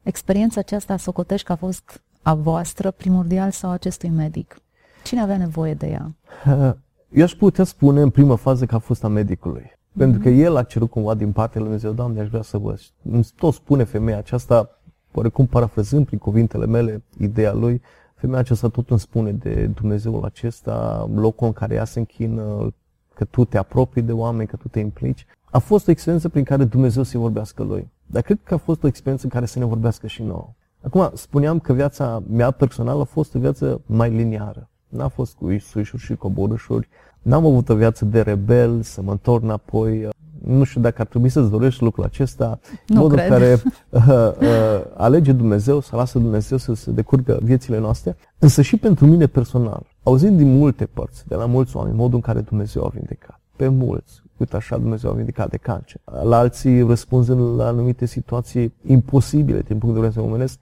Experiența 0.04 0.60
aceasta 0.60 0.98
socotești 0.98 1.46
că 1.46 1.52
a 1.52 1.56
fost 1.56 2.02
a 2.22 2.34
voastră 2.34 2.92
primordial 2.92 3.52
sau 3.52 3.72
acestui 3.72 4.10
medic? 4.10 4.58
Cine 5.04 5.22
avea 5.22 5.38
nevoie 5.38 5.74
de 5.74 5.88
ea? 5.88 6.16
Eu 7.10 7.24
aș 7.24 7.34
putea 7.34 7.64
spune 7.64 8.02
în 8.02 8.10
prima 8.10 8.36
fază 8.36 8.66
că 8.66 8.76
a 8.76 8.80
fost 8.80 9.04
a 9.04 9.08
medicului. 9.08 9.64
Mm-hmm. 9.64 9.98
Pentru 9.98 10.20
că 10.20 10.30
el 10.30 10.56
a 10.56 10.64
cerut 10.64 10.90
cumva 10.90 11.14
din 11.14 11.32
partea 11.32 11.62
lui 11.62 11.70
Dumnezeu, 11.70 11.92
Doamne, 11.92 12.22
aș 12.22 12.28
vrea 12.28 12.42
să 12.42 12.58
văd. 12.58 12.80
Tot 13.36 13.54
spune 13.54 13.84
femeia 13.84 14.18
aceasta, 14.18 14.80
oarecum 15.14 15.46
parafrazând 15.46 16.06
prin 16.06 16.18
cuvintele 16.18 16.66
mele, 16.66 17.04
ideea 17.18 17.54
lui, 17.54 17.82
femeia 18.18 18.40
aceasta 18.40 18.68
tot 18.68 18.90
îmi 18.90 19.00
spune 19.00 19.32
de 19.32 19.66
Dumnezeul 19.66 20.24
acesta, 20.24 21.10
locul 21.14 21.48
în 21.48 21.54
care 21.54 21.74
ea 21.74 21.86
se 21.86 22.00
închină, 22.00 22.74
că 23.14 23.26
tu 23.26 23.46
te 23.46 23.58
apropii 23.58 24.02
de 24.02 24.12
oameni, 24.12 24.48
că 24.48 24.56
tu 24.56 24.68
te 24.68 24.80
implici. 24.80 25.26
A 25.52 25.58
fost 25.60 25.88
o 25.88 25.92
experiență 25.92 26.30
prin 26.30 26.44
care 26.44 26.64
Dumnezeu 26.64 27.04
să-i 27.04 27.20
vorbească 27.20 27.64
lui. 27.64 27.90
Dar 28.06 28.22
cred 28.22 28.40
că 28.44 28.54
a 28.54 28.58
fost 28.58 28.84
o 28.84 28.88
experiență 28.88 29.26
în 29.26 29.32
care 29.32 29.46
să 29.46 29.60
ne 29.60 29.66
vorbească 29.66 30.08
și 30.08 30.24
nouă. 30.24 30.54
Acum, 30.82 31.10
spuneam 31.14 31.60
că 31.60 31.74
viața 31.74 32.24
mea 32.30 32.52
personală 32.52 33.02
a 33.02 33.04
fost 33.04 33.36
o 33.36 33.40
viață 33.40 33.82
mai 33.86 34.10
liniară. 34.10 34.70
N-a 34.88 35.08
fost 35.08 35.36
cu 35.36 35.58
suișuri 35.60 36.02
și 36.02 36.16
coborâșuri. 36.16 36.90
N-am 37.22 37.46
avut 37.46 37.70
o 37.70 37.76
viață 37.76 38.06
de 38.06 38.22
rebel, 38.22 38.82
să 38.82 39.02
mă 39.02 39.12
întorc 39.12 39.44
înapoi 39.44 40.10
nu 40.44 40.64
știu 40.64 40.82
dacă 40.82 41.02
ar 41.02 41.08
trebui 41.08 41.30
să-ți 41.30 41.50
dorești 41.50 41.84
lucrul 41.84 42.04
acesta, 42.04 42.60
nu 42.88 43.00
modul 43.00 43.18
cred. 43.18 43.32
în 43.32 43.38
care 43.38 43.54
uh, 43.90 44.04
uh, 44.42 44.86
alege 44.96 45.32
Dumnezeu, 45.32 45.80
să 45.80 45.96
lasă 45.96 46.20
Dumnezeu 46.20 46.58
să 46.58 46.74
se 46.74 46.92
decurgă 46.92 47.40
viețile 47.42 47.80
noastre, 47.80 48.18
însă 48.40 48.62
și 48.62 48.78
pentru 48.78 49.06
mine 49.06 49.28
personal, 49.28 49.82
auzind 50.04 50.38
din 50.38 50.58
multe 50.58 50.86
părți, 50.86 51.28
de 51.28 51.36
la 51.36 51.46
mulți 51.46 51.76
oameni, 51.76 51.96
modul 51.96 52.16
în 52.16 52.22
care 52.22 52.40
Dumnezeu 52.40 52.86
a 52.86 52.90
vindecat, 52.94 53.40
pe 53.56 53.68
mulți, 53.68 54.22
uite 54.38 54.56
așa 54.56 54.78
Dumnezeu 54.78 55.12
a 55.12 55.14
vindecat 55.14 55.50
de 55.50 55.58
cancer, 55.58 56.02
la 56.24 56.38
alții 56.38 56.82
răspunzând 56.82 57.58
la 57.58 57.68
anumite 57.68 58.06
situații 58.06 58.74
imposibile 58.86 59.62
din 59.62 59.78
punct 59.78 59.96
de 59.96 60.02
vedere 60.02 60.22
omenesc, 60.22 60.60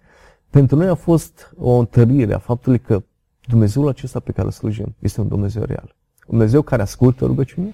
pentru 0.49 0.75
noi 0.75 0.88
a 0.88 0.95
fost 0.95 1.53
o 1.57 1.71
întărire 1.71 2.33
a 2.33 2.38
faptului 2.38 2.79
că 2.79 3.03
Dumnezeul 3.47 3.88
acesta 3.88 4.19
pe 4.19 4.31
care 4.31 4.45
îl 4.45 4.51
slujim 4.51 4.95
este 4.99 5.21
un 5.21 5.27
Dumnezeu 5.27 5.63
real. 5.63 5.95
Un 6.27 6.38
Dumnezeu 6.38 6.61
care 6.61 6.81
ascultă 6.81 7.25
rugăciunea, 7.25 7.73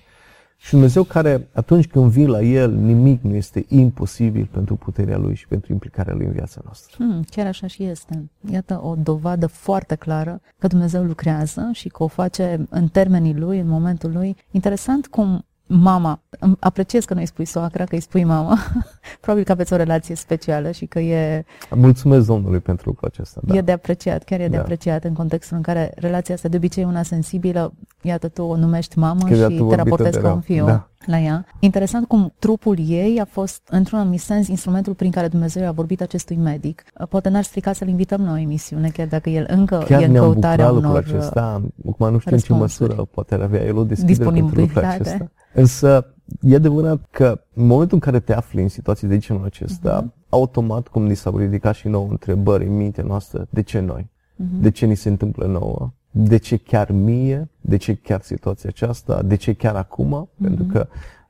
și 0.63 0.71
Dumnezeu 0.71 1.03
care, 1.03 1.47
atunci 1.53 1.87
când 1.87 2.11
vin 2.11 2.29
la 2.29 2.41
El, 2.41 2.71
nimic 2.71 3.21
nu 3.21 3.35
este 3.35 3.65
imposibil 3.67 4.49
pentru 4.51 4.75
puterea 4.75 5.17
Lui 5.17 5.35
și 5.35 5.47
pentru 5.47 5.71
implicarea 5.71 6.13
Lui 6.13 6.25
în 6.25 6.31
viața 6.31 6.61
noastră. 6.63 6.95
Hmm, 6.97 7.23
chiar 7.29 7.47
așa 7.47 7.67
și 7.67 7.83
este. 7.83 8.29
Iată 8.51 8.79
o 8.83 8.95
dovadă 8.95 9.47
foarte 9.47 9.95
clară 9.95 10.41
că 10.59 10.67
Dumnezeu 10.67 11.03
lucrează 11.03 11.69
și 11.71 11.89
că 11.89 12.03
o 12.03 12.07
face 12.07 12.65
în 12.69 12.87
termenii 12.87 13.35
Lui, 13.35 13.59
în 13.59 13.67
momentul 13.67 14.11
Lui. 14.11 14.35
Interesant 14.51 15.07
cum 15.07 15.45
mama, 15.71 16.21
apreciez 16.59 17.05
că 17.05 17.13
nu 17.13 17.19
îi 17.19 17.25
spui 17.25 17.45
soacra, 17.45 17.83
că 17.83 17.95
îi 17.95 18.01
spui 18.01 18.23
mama, 18.23 18.57
probabil 19.21 19.45
că 19.45 19.51
aveți 19.51 19.73
o 19.73 19.75
relație 19.75 20.15
specială 20.15 20.71
și 20.71 20.85
că 20.85 20.99
e... 20.99 21.45
Mulțumesc 21.69 22.25
Domnului 22.25 22.59
pentru 22.59 22.89
lucrul 22.89 23.07
acesta. 23.13 23.41
Da. 23.43 23.55
E 23.55 23.61
de 23.61 23.71
apreciat, 23.71 24.23
chiar 24.23 24.39
e 24.39 24.47
de 24.47 24.55
da. 24.55 24.61
apreciat 24.61 25.03
în 25.03 25.13
contextul 25.13 25.57
în 25.57 25.63
care 25.63 25.91
relația 25.95 26.35
asta 26.35 26.47
de 26.47 26.57
obicei 26.57 26.83
e 26.83 26.85
una 26.85 27.03
sensibilă, 27.03 27.73
iată 28.01 28.27
tu 28.27 28.43
o 28.43 28.55
numești 28.55 28.99
mamă 28.99 29.23
că 29.27 29.33
și 29.33 29.63
te 29.67 29.75
raportezi 29.75 30.19
ca 30.19 30.33
un 30.33 30.41
fiu 30.41 30.65
da. 30.65 30.87
la 31.05 31.19
ea. 31.19 31.45
Interesant 31.59 32.07
cum 32.07 32.33
trupul 32.39 32.77
ei 32.87 33.19
a 33.19 33.25
fost, 33.25 33.61
într-un 33.69 33.99
anumit 33.99 34.21
sens, 34.21 34.47
instrumentul 34.47 34.93
prin 34.93 35.11
care 35.11 35.27
Dumnezeu 35.27 35.67
a 35.67 35.71
vorbit 35.71 36.01
acestui 36.01 36.35
medic. 36.35 36.83
Poate 37.09 37.29
n-ar 37.29 37.43
strica 37.43 37.73
să-l 37.73 37.87
invităm 37.87 38.25
la 38.25 38.31
o 38.31 38.37
emisiune, 38.37 38.89
chiar 38.89 39.07
dacă 39.07 39.29
el 39.29 39.45
încă 39.49 39.83
chiar 39.87 40.01
e 40.01 40.05
în 40.05 40.13
căutarea 40.13 40.71
unor 40.71 40.97
acesta. 40.97 41.61
Acum 41.89 42.11
nu 42.11 42.19
știu 42.19 42.31
în 42.31 42.37
ce 42.37 42.53
măsură 42.53 42.93
poate 43.11 43.35
avea 43.35 43.63
el 43.63 43.77
o 43.77 43.83
deschidere 43.83 44.29
pentru 44.29 44.59
lucrul 44.59 44.83
acesta. 44.83 45.31
Însă, 45.53 46.13
e 46.41 46.55
adevărat 46.55 47.07
că 47.11 47.41
în 47.53 47.65
momentul 47.65 47.93
în 47.93 47.99
care 47.99 48.19
te 48.19 48.33
afli 48.33 48.61
în 48.61 48.69
situații 48.69 49.07
de 49.07 49.17
genul 49.17 49.45
acesta, 49.45 50.03
uh-huh. 50.03 50.29
automat, 50.29 50.87
cum 50.87 51.05
ni 51.05 51.15
s-au 51.15 51.37
ridicat 51.37 51.75
și 51.75 51.87
nouă 51.87 52.07
întrebări 52.09 52.65
în 52.65 52.75
mintea 52.75 53.03
noastră, 53.03 53.47
de 53.49 53.61
ce 53.61 53.79
noi? 53.79 54.09
Uh-huh. 54.11 54.61
De 54.61 54.71
ce 54.71 54.85
ni 54.85 54.95
se 54.95 55.09
întâmplă 55.09 55.45
nouă? 55.45 55.91
De 56.11 56.37
ce 56.37 56.57
chiar 56.57 56.91
mie? 56.91 57.49
De 57.61 57.77
ce 57.77 57.95
chiar 57.95 58.21
situația 58.21 58.69
aceasta? 58.69 59.21
De 59.21 59.35
ce 59.35 59.53
chiar 59.53 59.75
acum? 59.75 60.29
Uh-huh. 60.29 60.41
Pentru 60.43 60.63
că 60.63 60.87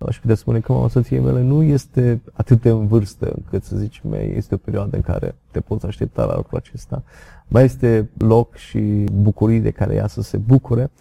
aș 0.08 0.20
putea 0.20 0.36
spune 0.36 0.60
că 0.60 0.72
mama 0.72 0.88
soției 0.88 1.20
mele 1.20 1.42
nu 1.42 1.64
este 1.64 2.22
atât 2.34 2.62
de 2.62 2.70
în 2.70 2.88
vârstă 2.88 3.32
încât 3.36 3.64
să 3.64 3.78
zici, 3.78 4.02
mei, 4.10 4.34
este 4.36 4.56
o 4.56 4.58
perioadă 4.58 4.96
în 4.96 5.02
care 5.02 5.36
te 5.52 5.60
poți 5.60 5.86
aștepta 5.86 6.26
la 6.26 6.36
lucrul 6.36 6.58
acesta. 6.58 7.04
Mai 7.48 7.64
este 7.64 8.10
loc 8.18 8.56
și 8.56 8.80
bucurii 9.14 9.60
de 9.60 9.72
care 9.72 9.96
ea 9.96 10.08
să 10.08 10.22
se 10.22 10.38
bucure. 10.38 10.92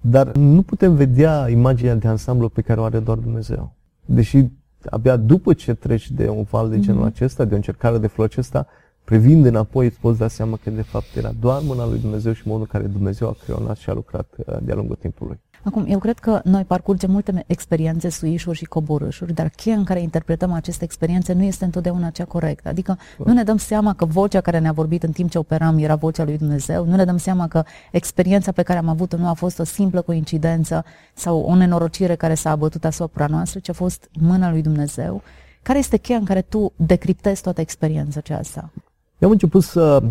Dar 0.00 0.32
nu 0.36 0.62
putem 0.62 0.94
vedea 0.94 1.48
imaginea 1.48 1.94
de 1.94 2.08
ansamblu 2.08 2.48
pe 2.48 2.60
care 2.60 2.80
o 2.80 2.84
are 2.84 2.98
doar 2.98 3.18
Dumnezeu. 3.18 3.72
Deși 4.04 4.44
abia 4.90 5.16
după 5.16 5.52
ce 5.52 5.74
treci 5.74 6.10
de 6.10 6.28
un 6.28 6.42
val 6.42 6.70
de 6.70 6.80
genul 6.80 7.02
mm-hmm. 7.02 7.14
acesta, 7.14 7.44
de 7.44 7.52
o 7.52 7.56
încercare 7.56 7.98
de 7.98 8.06
felul 8.06 8.24
acesta, 8.24 8.66
privind 9.04 9.44
înapoi 9.44 9.86
îți 9.86 10.00
poți 10.00 10.18
da 10.18 10.28
seama 10.28 10.58
că 10.62 10.70
de 10.70 10.82
fapt 10.82 11.16
era 11.16 11.32
doar 11.40 11.62
mâna 11.64 11.86
lui 11.86 11.98
Dumnezeu 11.98 12.32
și 12.32 12.42
modul 12.46 12.60
în 12.72 12.80
care 12.80 12.92
Dumnezeu 12.92 13.28
a 13.28 13.36
creionat 13.44 13.76
și 13.76 13.90
a 13.90 13.92
lucrat 13.92 14.34
uh, 14.36 14.56
de-a 14.62 14.74
lungul 14.74 14.96
timpului. 14.96 15.40
Acum, 15.66 15.84
eu 15.88 15.98
cred 15.98 16.18
că 16.18 16.40
noi 16.44 16.64
parcurgem 16.64 17.10
multe 17.10 17.44
experiențe, 17.46 18.08
suișuri 18.08 18.56
și 18.56 18.64
coborâșuri, 18.64 19.32
dar 19.32 19.48
cheia 19.48 19.76
în 19.76 19.84
care 19.84 20.00
interpretăm 20.00 20.52
aceste 20.52 20.84
experiențe 20.84 21.32
nu 21.32 21.42
este 21.42 21.64
întotdeauna 21.64 22.10
cea 22.10 22.24
corectă. 22.24 22.68
Adică 22.68 22.98
nu 23.24 23.32
ne 23.32 23.42
dăm 23.42 23.56
seama 23.56 23.94
că 23.94 24.04
vocea 24.04 24.40
care 24.40 24.58
ne-a 24.58 24.72
vorbit 24.72 25.02
în 25.02 25.12
timp 25.12 25.30
ce 25.30 25.38
operam 25.38 25.78
era 25.78 25.94
vocea 25.94 26.24
lui 26.24 26.38
Dumnezeu, 26.38 26.84
nu 26.84 26.96
ne 26.96 27.04
dăm 27.04 27.16
seama 27.16 27.48
că 27.48 27.62
experiența 27.92 28.52
pe 28.52 28.62
care 28.62 28.78
am 28.78 28.88
avut-o 28.88 29.16
nu 29.16 29.28
a 29.28 29.32
fost 29.32 29.58
o 29.58 29.64
simplă 29.64 30.00
coincidență 30.00 30.84
sau 31.14 31.40
o 31.40 31.54
nenorocire 31.54 32.14
care 32.14 32.34
s-a 32.34 32.50
abătut 32.50 32.84
asupra 32.84 33.26
noastră, 33.26 33.58
ci 33.58 33.68
a 33.68 33.72
fost 33.72 34.08
mâna 34.20 34.50
lui 34.50 34.62
Dumnezeu. 34.62 35.22
Care 35.62 35.78
este 35.78 35.96
cheia 35.96 36.18
în 36.18 36.24
care 36.24 36.42
tu 36.42 36.72
decriptezi 36.76 37.42
toată 37.42 37.60
experiența 37.60 38.18
aceasta? 38.18 38.70
Eu 39.18 39.28
am 39.28 39.30
început 39.30 39.62
să 39.62 40.02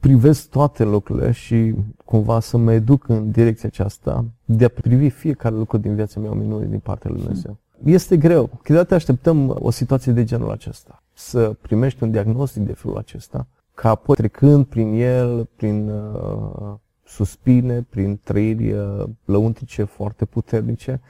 privesc 0.00 0.48
toate 0.48 0.84
lucrurile 0.84 1.30
și 1.30 1.74
cumva 2.04 2.40
să 2.40 2.56
mă 2.56 2.72
educ 2.72 3.08
în 3.08 3.30
direcția 3.30 3.68
aceasta 3.68 4.24
de 4.44 4.64
a 4.64 4.68
privi 4.68 5.08
fiecare 5.08 5.54
lucru 5.54 5.76
din 5.76 5.94
viața 5.94 6.20
mea 6.20 6.30
o 6.30 6.34
minune 6.34 6.66
din 6.66 6.78
partea 6.78 7.10
lui 7.10 7.20
Dumnezeu. 7.20 7.56
este 7.84 8.16
greu. 8.16 8.50
Câteodată 8.62 8.94
așteptăm 8.94 9.56
o 9.60 9.70
situație 9.70 10.12
de 10.12 10.24
genul 10.24 10.50
acesta. 10.50 11.02
Să 11.12 11.56
primești 11.60 12.02
un 12.02 12.10
diagnostic 12.10 12.62
de 12.62 12.72
felul 12.72 12.96
acesta, 12.96 13.46
ca 13.74 13.88
apoi 13.88 14.16
trecând 14.16 14.64
prin 14.64 14.92
el, 14.92 15.48
prin 15.56 15.88
uh, 15.88 16.74
suspine, 17.04 17.86
prin 17.90 18.20
trăiri 18.22 18.72
uh, 18.72 19.04
lăuntrice 19.24 19.84
foarte 19.84 20.24
puternice, 20.24 21.00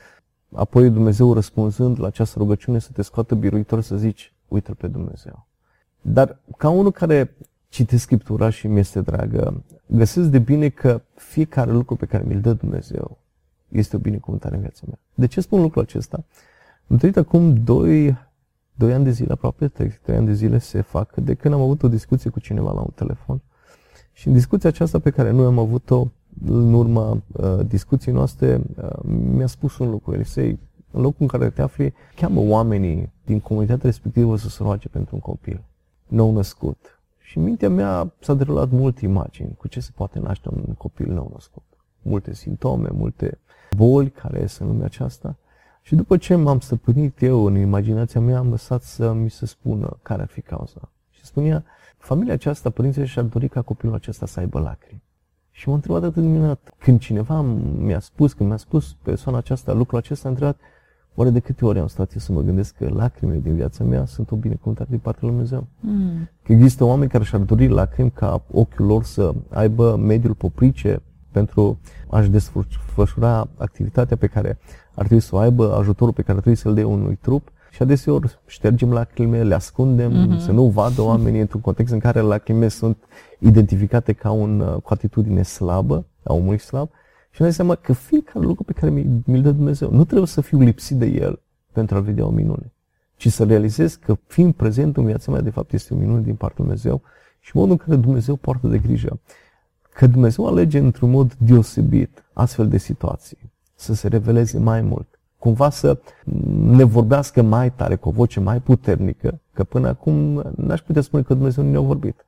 apoi 0.55 0.91
Dumnezeu 0.91 1.35
răspunzând 1.35 2.01
la 2.01 2.07
această 2.07 2.39
rugăciune 2.39 2.79
să 2.79 2.91
te 2.93 3.03
scoată 3.03 3.35
biruitor 3.35 3.81
să 3.81 3.97
zici, 3.97 4.35
uite 4.49 4.73
pe 4.73 4.87
Dumnezeu. 4.87 5.47
Dar 6.01 6.41
ca 6.57 6.69
unul 6.69 6.93
care 6.93 7.37
citesc 7.71 8.03
Scriptura 8.03 8.51
și 8.51 8.67
mi 8.67 8.79
este 8.79 9.01
dragă, 9.01 9.65
găsesc 9.87 10.29
de 10.29 10.39
bine 10.39 10.69
că 10.69 11.03
fiecare 11.15 11.71
lucru 11.71 11.97
pe 11.97 12.07
care 12.07 12.25
mi-l 12.27 12.41
dă 12.41 12.53
Dumnezeu 12.53 13.19
este 13.69 13.97
o 13.97 13.99
binecuvântare 13.99 14.55
în 14.55 14.61
viața 14.61 14.83
mea. 14.87 14.99
De 15.15 15.27
ce 15.27 15.41
spun 15.41 15.61
lucrul 15.61 15.83
acesta? 15.83 16.25
Am 16.87 16.97
trăit 16.97 17.17
acum 17.17 17.55
2, 17.65 18.17
2 18.75 18.93
ani 18.93 19.05
de 19.05 19.11
zile, 19.11 19.33
aproape 19.33 19.69
3, 19.69 19.99
3 20.03 20.17
ani 20.17 20.27
de 20.27 20.33
zile 20.33 20.59
se 20.59 20.81
fac, 20.81 21.15
de 21.15 21.35
când 21.35 21.55
am 21.55 21.61
avut 21.61 21.83
o 21.83 21.89
discuție 21.89 22.31
cu 22.31 22.41
cineva 22.41 22.73
la 22.73 22.81
un 22.81 22.93
telefon. 22.95 23.41
Și 24.13 24.29
în 24.29 24.33
discuția 24.33 24.69
aceasta 24.69 24.99
pe 24.99 25.11
care 25.11 25.31
noi 25.31 25.47
am 25.47 25.59
avut-o, 25.59 26.07
în 26.47 26.75
urma 26.75 27.11
uh, 27.11 27.67
discuției 27.67 28.15
noastre, 28.15 28.61
uh, 28.77 28.91
mi-a 29.35 29.47
spus 29.47 29.79
un 29.79 29.91
lucru, 29.91 30.15
Elisei, 30.15 30.59
în 30.91 31.01
locul 31.01 31.17
în 31.19 31.27
care 31.27 31.51
te 31.51 31.63
afli, 31.63 31.95
cheamă 32.17 32.41
oamenii 32.41 33.13
din 33.25 33.41
comunitatea 33.41 33.83
respectivă 33.85 34.37
să 34.37 34.49
se 34.49 34.63
roage 34.63 34.89
pentru 34.89 35.15
un 35.15 35.21
copil 35.21 35.63
nou 36.07 36.33
născut. 36.33 37.00
Și 37.31 37.39
în 37.39 37.43
mintea 37.43 37.69
mea 37.69 38.13
s-a 38.21 38.35
derulat 38.35 38.71
multe 38.71 39.05
imagini 39.05 39.55
cu 39.57 39.69
ce 39.69 39.81
se 39.81 39.91
poate 39.95 40.19
naște 40.19 40.49
un 40.53 40.75
copil 40.79 41.13
nou 41.13 41.31
născut. 41.33 41.63
Multe 42.03 42.35
simptome, 42.35 42.89
multe 42.93 43.39
boli 43.77 44.11
care 44.11 44.47
sunt 44.47 44.69
în 44.69 44.75
lumea 44.75 44.87
aceasta. 44.87 45.37
Și 45.83 45.95
după 45.95 46.17
ce 46.17 46.35
m-am 46.35 46.61
stăpânit 46.61 47.23
eu 47.23 47.45
în 47.45 47.57
imaginația 47.57 48.21
mea, 48.21 48.39
am 48.39 48.51
lăsat 48.51 48.83
să 48.83 49.13
mi 49.13 49.31
se 49.31 49.47
spună 49.47 49.99
care 50.03 50.23
ar 50.23 50.29
fi 50.29 50.41
cauza. 50.41 50.93
Și 51.11 51.25
spunea, 51.25 51.65
familia 51.99 52.33
aceasta, 52.33 52.71
părinții 52.71 53.07
și-ar 53.07 53.25
dori 53.25 53.49
ca 53.49 53.63
copilul 53.63 53.95
acesta 53.95 54.27
să 54.27 54.41
aibă 54.41 54.61
lacrimi. 54.61 55.03
Și 55.51 55.69
m-a 55.69 55.75
întrebat 55.75 56.03
atât 56.03 56.23
de 56.23 56.29
minunat. 56.29 56.75
Când 56.79 57.01
cineva 57.01 57.41
mi-a 57.41 58.01
spus, 58.01 58.33
când 58.33 58.49
mi-a 58.49 58.59
spus 58.59 58.97
persoana 59.03 59.39
aceasta 59.39 59.73
lucrul 59.73 59.99
acesta, 59.99 60.29
a 60.29 60.31
întrebat, 60.31 60.59
oare 61.21 61.33
de 61.33 61.39
câte 61.41 61.65
ori 61.65 61.79
am 61.79 61.87
stat 61.87 62.13
eu 62.13 62.21
să 62.21 62.33
mă 62.33 62.41
gândesc 62.41 62.75
că 62.77 62.89
lacrimile 62.89 63.39
din 63.39 63.55
viața 63.55 63.85
mea 63.85 64.05
sunt 64.05 64.31
o 64.31 64.37
binecuvântare 64.37 64.89
din 64.91 64.99
partea 64.99 65.21
lui 65.23 65.31
Dumnezeu? 65.31 65.67
Mm. 65.81 66.29
Că 66.43 66.53
există 66.53 66.85
oameni 66.85 67.11
care 67.11 67.25
și-ar 67.25 67.41
dori 67.41 67.69
lacrimi 67.69 68.11
ca 68.11 68.43
ochiul 68.53 68.87
lor 68.87 69.05
să 69.05 69.35
aibă 69.49 69.97
mediul 69.97 70.35
poprice 70.35 71.03
pentru 71.31 71.79
a-și 72.11 72.31
desfășura 72.31 73.49
activitatea 73.57 74.17
pe 74.17 74.27
care 74.27 74.59
ar 74.95 75.07
trebui 75.07 75.23
să 75.23 75.35
o 75.35 75.39
aibă, 75.39 75.75
ajutorul 75.75 76.15
pe 76.15 76.23
care 76.23 76.37
ar 76.37 76.43
trebui 76.43 76.59
să-l 76.59 76.75
dea 76.75 76.87
unui 76.87 77.19
trup. 77.21 77.49
Și 77.71 77.83
adeseori 77.83 78.39
ștergem 78.47 78.93
lacrimile, 78.93 79.43
le 79.43 79.55
ascundem, 79.55 80.13
mm-hmm. 80.13 80.39
să 80.39 80.53
nu 80.53 80.67
vadă 80.67 81.03
oamenii 81.03 81.41
într-un 81.41 81.61
context 81.61 81.93
în 81.93 81.99
care 81.99 82.21
lacrimile 82.21 82.69
sunt 82.69 82.97
identificate 83.39 84.13
ca 84.13 84.31
un, 84.31 84.79
cu 84.83 84.93
atitudine 84.93 85.43
slabă, 85.43 86.05
a 86.23 86.33
omului 86.33 86.59
slab. 86.59 86.91
Și 87.31 87.41
ne 87.41 87.47
dai 87.47 87.53
seama 87.53 87.75
că 87.75 87.93
fiecare 87.93 88.45
lucru 88.45 88.65
pe 88.65 88.73
care 88.73 88.91
mi-l 89.25 89.43
dă 89.43 89.51
Dumnezeu, 89.51 89.91
nu 89.91 90.05
trebuie 90.05 90.27
să 90.27 90.41
fiu 90.41 90.59
lipsit 90.59 90.97
de 90.97 91.07
el 91.07 91.43
pentru 91.73 91.97
a 91.97 92.01
vedea 92.01 92.27
o 92.27 92.31
minune, 92.31 92.73
ci 93.17 93.29
să 93.29 93.45
realizez 93.45 93.95
că 93.95 94.17
fiind 94.27 94.55
prezent 94.55 94.97
în 94.97 95.05
viața 95.05 95.33
mea, 95.33 95.41
de 95.41 95.51
fapt, 95.51 95.73
este 95.73 95.95
o 95.95 95.97
minune 95.97 96.21
din 96.21 96.35
partea 96.35 96.65
Dumnezeu 96.65 97.03
și 97.41 97.57
modul 97.57 97.71
în 97.71 97.77
care 97.77 97.97
Dumnezeu 97.97 98.37
poartă 98.37 98.67
de 98.67 98.79
grijă. 98.79 99.21
Că 99.95 100.07
Dumnezeu 100.07 100.47
alege 100.47 100.79
într-un 100.79 101.11
mod 101.11 101.35
deosebit 101.35 102.25
astfel 102.33 102.69
de 102.69 102.79
situații, 102.79 103.53
să 103.75 103.95
se 103.95 104.09
reveleze 104.09 104.59
mai 104.59 104.81
mult, 104.81 105.21
cumva 105.39 105.71
să 105.71 106.01
ne 106.65 106.85
vorbească 106.85 107.43
mai 107.43 107.73
tare, 107.73 107.97
cu 107.97 108.09
o 108.09 108.13
voce 108.13 108.41
mai 108.41 108.61
puternică, 108.61 109.41
că 109.53 109.65
până 109.65 109.89
acum 109.89 110.43
n-aș 110.57 110.81
putea 110.81 111.03
spune 111.03 111.23
că 111.23 111.35
Dumnezeu 111.35 111.65
nu 111.65 111.71
ne-a 111.71 111.81
vorbit. 111.81 112.27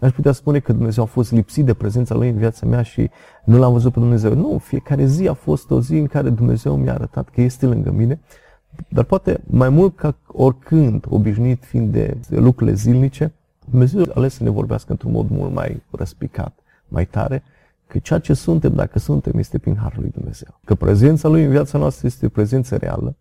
N-aș 0.00 0.12
putea 0.12 0.32
spune 0.32 0.58
că 0.58 0.72
Dumnezeu 0.72 1.02
a 1.02 1.06
fost 1.06 1.32
lipsit 1.32 1.64
de 1.64 1.74
prezența 1.74 2.14
Lui 2.14 2.28
în 2.28 2.36
viața 2.36 2.66
mea 2.66 2.82
și 2.82 3.10
nu 3.44 3.58
l-am 3.58 3.72
văzut 3.72 3.92
pe 3.92 3.98
Dumnezeu. 3.98 4.34
Nu, 4.34 4.58
fiecare 4.58 5.04
zi 5.04 5.28
a 5.28 5.32
fost 5.32 5.70
o 5.70 5.80
zi 5.80 5.94
în 5.94 6.06
care 6.06 6.30
Dumnezeu 6.30 6.76
mi-a 6.76 6.94
arătat 6.94 7.28
că 7.28 7.40
este 7.40 7.66
lângă 7.66 7.90
mine, 7.90 8.20
dar 8.88 9.04
poate 9.04 9.40
mai 9.46 9.68
mult 9.68 9.96
ca 9.96 10.16
oricând, 10.26 11.04
obișnuit 11.08 11.64
fiind 11.64 11.92
de 11.92 12.16
lucrurile 12.28 12.76
zilnice, 12.76 13.32
Dumnezeu 13.70 14.02
a 14.02 14.12
ales 14.14 14.34
să 14.34 14.42
ne 14.42 14.50
vorbească 14.50 14.90
într-un 14.90 15.12
mod 15.12 15.30
mult 15.30 15.52
mai 15.52 15.82
răspicat, 15.90 16.58
mai 16.88 17.06
tare, 17.06 17.42
că 17.86 17.98
ceea 17.98 18.18
ce 18.18 18.34
suntem, 18.34 18.74
dacă 18.74 18.98
suntem, 18.98 19.38
este 19.38 19.58
prin 19.58 19.76
Harul 19.76 20.00
lui 20.00 20.10
Dumnezeu. 20.10 20.60
Că 20.64 20.74
prezența 20.74 21.28
Lui 21.28 21.44
în 21.44 21.50
viața 21.50 21.78
noastră 21.78 22.06
este 22.06 22.26
o 22.26 22.28
prezență 22.28 22.76
reală 22.76 23.16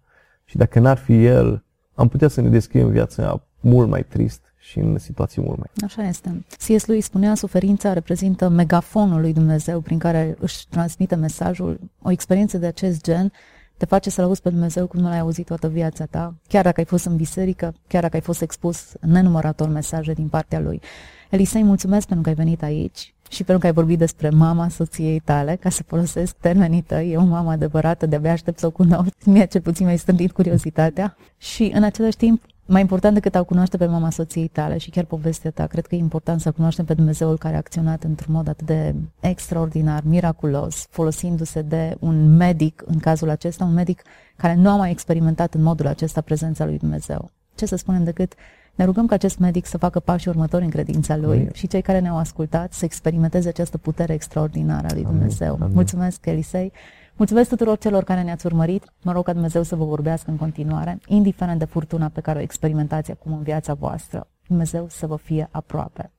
și 0.46 0.58
dacă 0.58 0.80
n-ar 0.80 0.98
fi 0.98 1.26
El, 1.26 1.64
am 1.94 2.08
putea 2.08 2.28
să 2.28 2.42
ne 2.42 2.50
descriem 2.50 2.90
viața 2.90 3.44
mult 3.60 3.90
mai 3.90 4.04
trist 4.04 4.49
și 4.60 4.80
în 4.80 4.98
situații 4.98 5.42
mult 5.42 5.58
mai. 5.58 5.70
Așa 5.84 6.08
este. 6.08 6.46
C.S. 6.58 6.86
lui 6.86 7.02
spunea, 7.02 7.36
suferința 7.36 7.94
reprezintă 7.94 8.50
megafonul 8.50 9.22
lui 9.22 9.34
Dumnezeu 9.34 9.80
prin 9.80 10.00
care 10.00 10.36
își 10.40 10.68
transmite 10.68 11.16
mesajul. 11.16 11.80
O 12.02 12.12
experiență 12.12 12.58
de 12.58 12.66
acest 12.66 13.04
gen 13.04 13.32
te 13.78 13.86
face 13.86 14.10
să-L 14.10 14.24
auzi 14.24 14.42
pe 14.42 14.50
Dumnezeu 14.50 14.88
cum 14.88 15.00
nu 15.00 15.08
l-ai 15.08 15.20
auzit 15.20 15.46
toată 15.46 15.68
viața 15.68 16.06
ta, 16.06 16.36
chiar 16.48 16.64
dacă 16.64 16.80
ai 16.80 16.86
fost 16.86 17.06
în 17.06 17.16
biserică, 17.16 17.74
chiar 17.88 18.02
dacă 18.02 18.16
ai 18.16 18.22
fost 18.22 18.42
expus 18.42 18.94
în 19.00 19.12
nenumărator 19.12 19.68
mesaje 19.68 20.14
din 20.14 20.28
partea 20.28 20.60
Lui. 20.60 20.82
Elisei, 21.30 21.64
mulțumesc 21.64 22.08
pentru 22.08 22.24
că 22.24 22.30
ai 22.30 22.46
venit 22.46 22.64
aici 22.64 23.14
și 23.30 23.44
pentru 23.44 23.58
că 23.58 23.66
ai 23.66 23.74
vorbit 23.74 23.98
despre 23.98 24.30
mama 24.30 24.70
soției 24.70 25.20
tale, 25.20 25.56
ca 25.56 25.70
să 25.70 25.84
folosesc 25.84 26.36
termenii 26.36 26.82
tăi, 26.82 27.12
e 27.12 27.18
o 27.18 27.24
mamă 27.24 27.52
adevărată, 27.52 28.06
de-abia 28.06 28.32
aștept 28.32 28.60
să 28.60 28.66
o 28.66 28.72
cunosc, 28.72 29.14
mie 29.26 29.46
cel 29.46 29.62
puțin 29.62 29.86
mi-ai 29.86 29.98
strânit 29.98 30.32
curiozitatea 30.32 31.18
și 31.38 31.72
în 31.74 31.84
același 31.84 32.18
timp 32.18 32.42
mai 32.70 32.82
important 32.82 33.14
decât 33.14 33.36
a 33.36 33.44
cunoaște 33.44 33.78
pe 33.78 33.86
mama 33.86 34.10
soției 34.10 34.48
tale 34.48 34.78
și 34.78 34.90
chiar 34.90 35.04
povestea 35.04 35.52
ta, 35.52 35.66
cred 35.66 35.86
că 35.88 35.96
e 35.96 35.98
important 35.98 36.42
să 36.42 36.52
cunoaștem 36.52 36.86
pe 36.86 36.94
Dumnezeul 36.94 37.38
care 37.38 37.54
a 37.54 37.58
acționat 37.58 38.04
într-un 38.04 38.34
mod 38.34 38.48
atât 38.48 38.66
de 38.66 38.96
extraordinar, 39.20 40.02
miraculos, 40.06 40.88
folosindu-se 40.90 41.62
de 41.62 41.96
un 42.00 42.36
medic, 42.36 42.84
în 42.86 43.00
cazul 43.00 43.30
acesta, 43.30 43.64
un 43.64 43.74
medic 43.74 44.02
care 44.36 44.56
nu 44.56 44.70
a 44.70 44.76
mai 44.76 44.92
experimentat 44.92 45.54
în 45.54 45.64
modul 45.64 45.88
acesta 45.88 46.22
prezența 46.22 46.66
lui 46.66 46.78
Dumnezeu. 46.78 47.30
Ce 47.56 47.66
să 47.66 47.76
spunem 47.76 48.04
decât 48.04 48.34
ne 48.76 48.86
rugăm 48.86 49.06
ca 49.06 49.16
acest 49.16 49.40
medic 49.40 49.66
să 49.66 49.78
facă 49.78 50.00
pașii 50.00 50.30
următori 50.30 50.64
în 50.64 50.70
credința 50.70 51.16
lui 51.18 51.38
Amin. 51.38 51.50
și 51.54 51.68
cei 51.68 51.82
care 51.82 52.00
ne-au 52.00 52.18
ascultat 52.18 52.74
să 52.74 52.86
experimenteze 52.86 53.48
această 53.48 53.78
putere 53.78 54.14
extraordinară 54.14 54.88
a 54.90 54.94
lui 54.94 55.04
Dumnezeu. 55.04 55.58
Amin. 55.62 55.74
Mulțumesc, 55.74 56.26
Elisei. 56.26 56.72
Mulțumesc 57.20 57.50
tuturor 57.50 57.78
celor 57.78 58.04
care 58.04 58.22
ne-ați 58.22 58.46
urmărit. 58.46 58.84
Mă 59.02 59.12
rog 59.12 59.26
ca 59.26 59.34
Dumnezeu 59.34 59.64
să 59.64 59.76
vă 59.76 59.86
vorbească 59.86 60.30
în 60.30 60.38
continuare, 60.38 61.00
indiferent 61.08 61.60
de 61.60 61.66
furtuna 61.66 62.10
pe 62.14 62.22
care 62.22 62.40
o 62.40 62.42
experimentați 62.42 63.12
acum 63.12 63.34
în 63.34 63.44
viața 63.44 63.74
voastră. 63.74 64.28
Dumnezeu 64.48 64.88
să 64.90 65.08
vă 65.08 65.16
fie 65.16 65.48
aproape. 65.52 66.12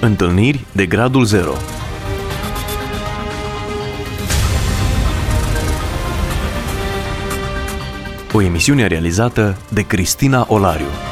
Întâlniri 0.00 0.66
de 0.74 0.86
gradul 0.86 1.24
0 1.24 1.50
O 8.32 8.42
emisiune 8.42 8.86
realizată 8.86 9.56
de 9.72 9.86
Cristina 9.86 10.46
Olariu. 10.48 11.11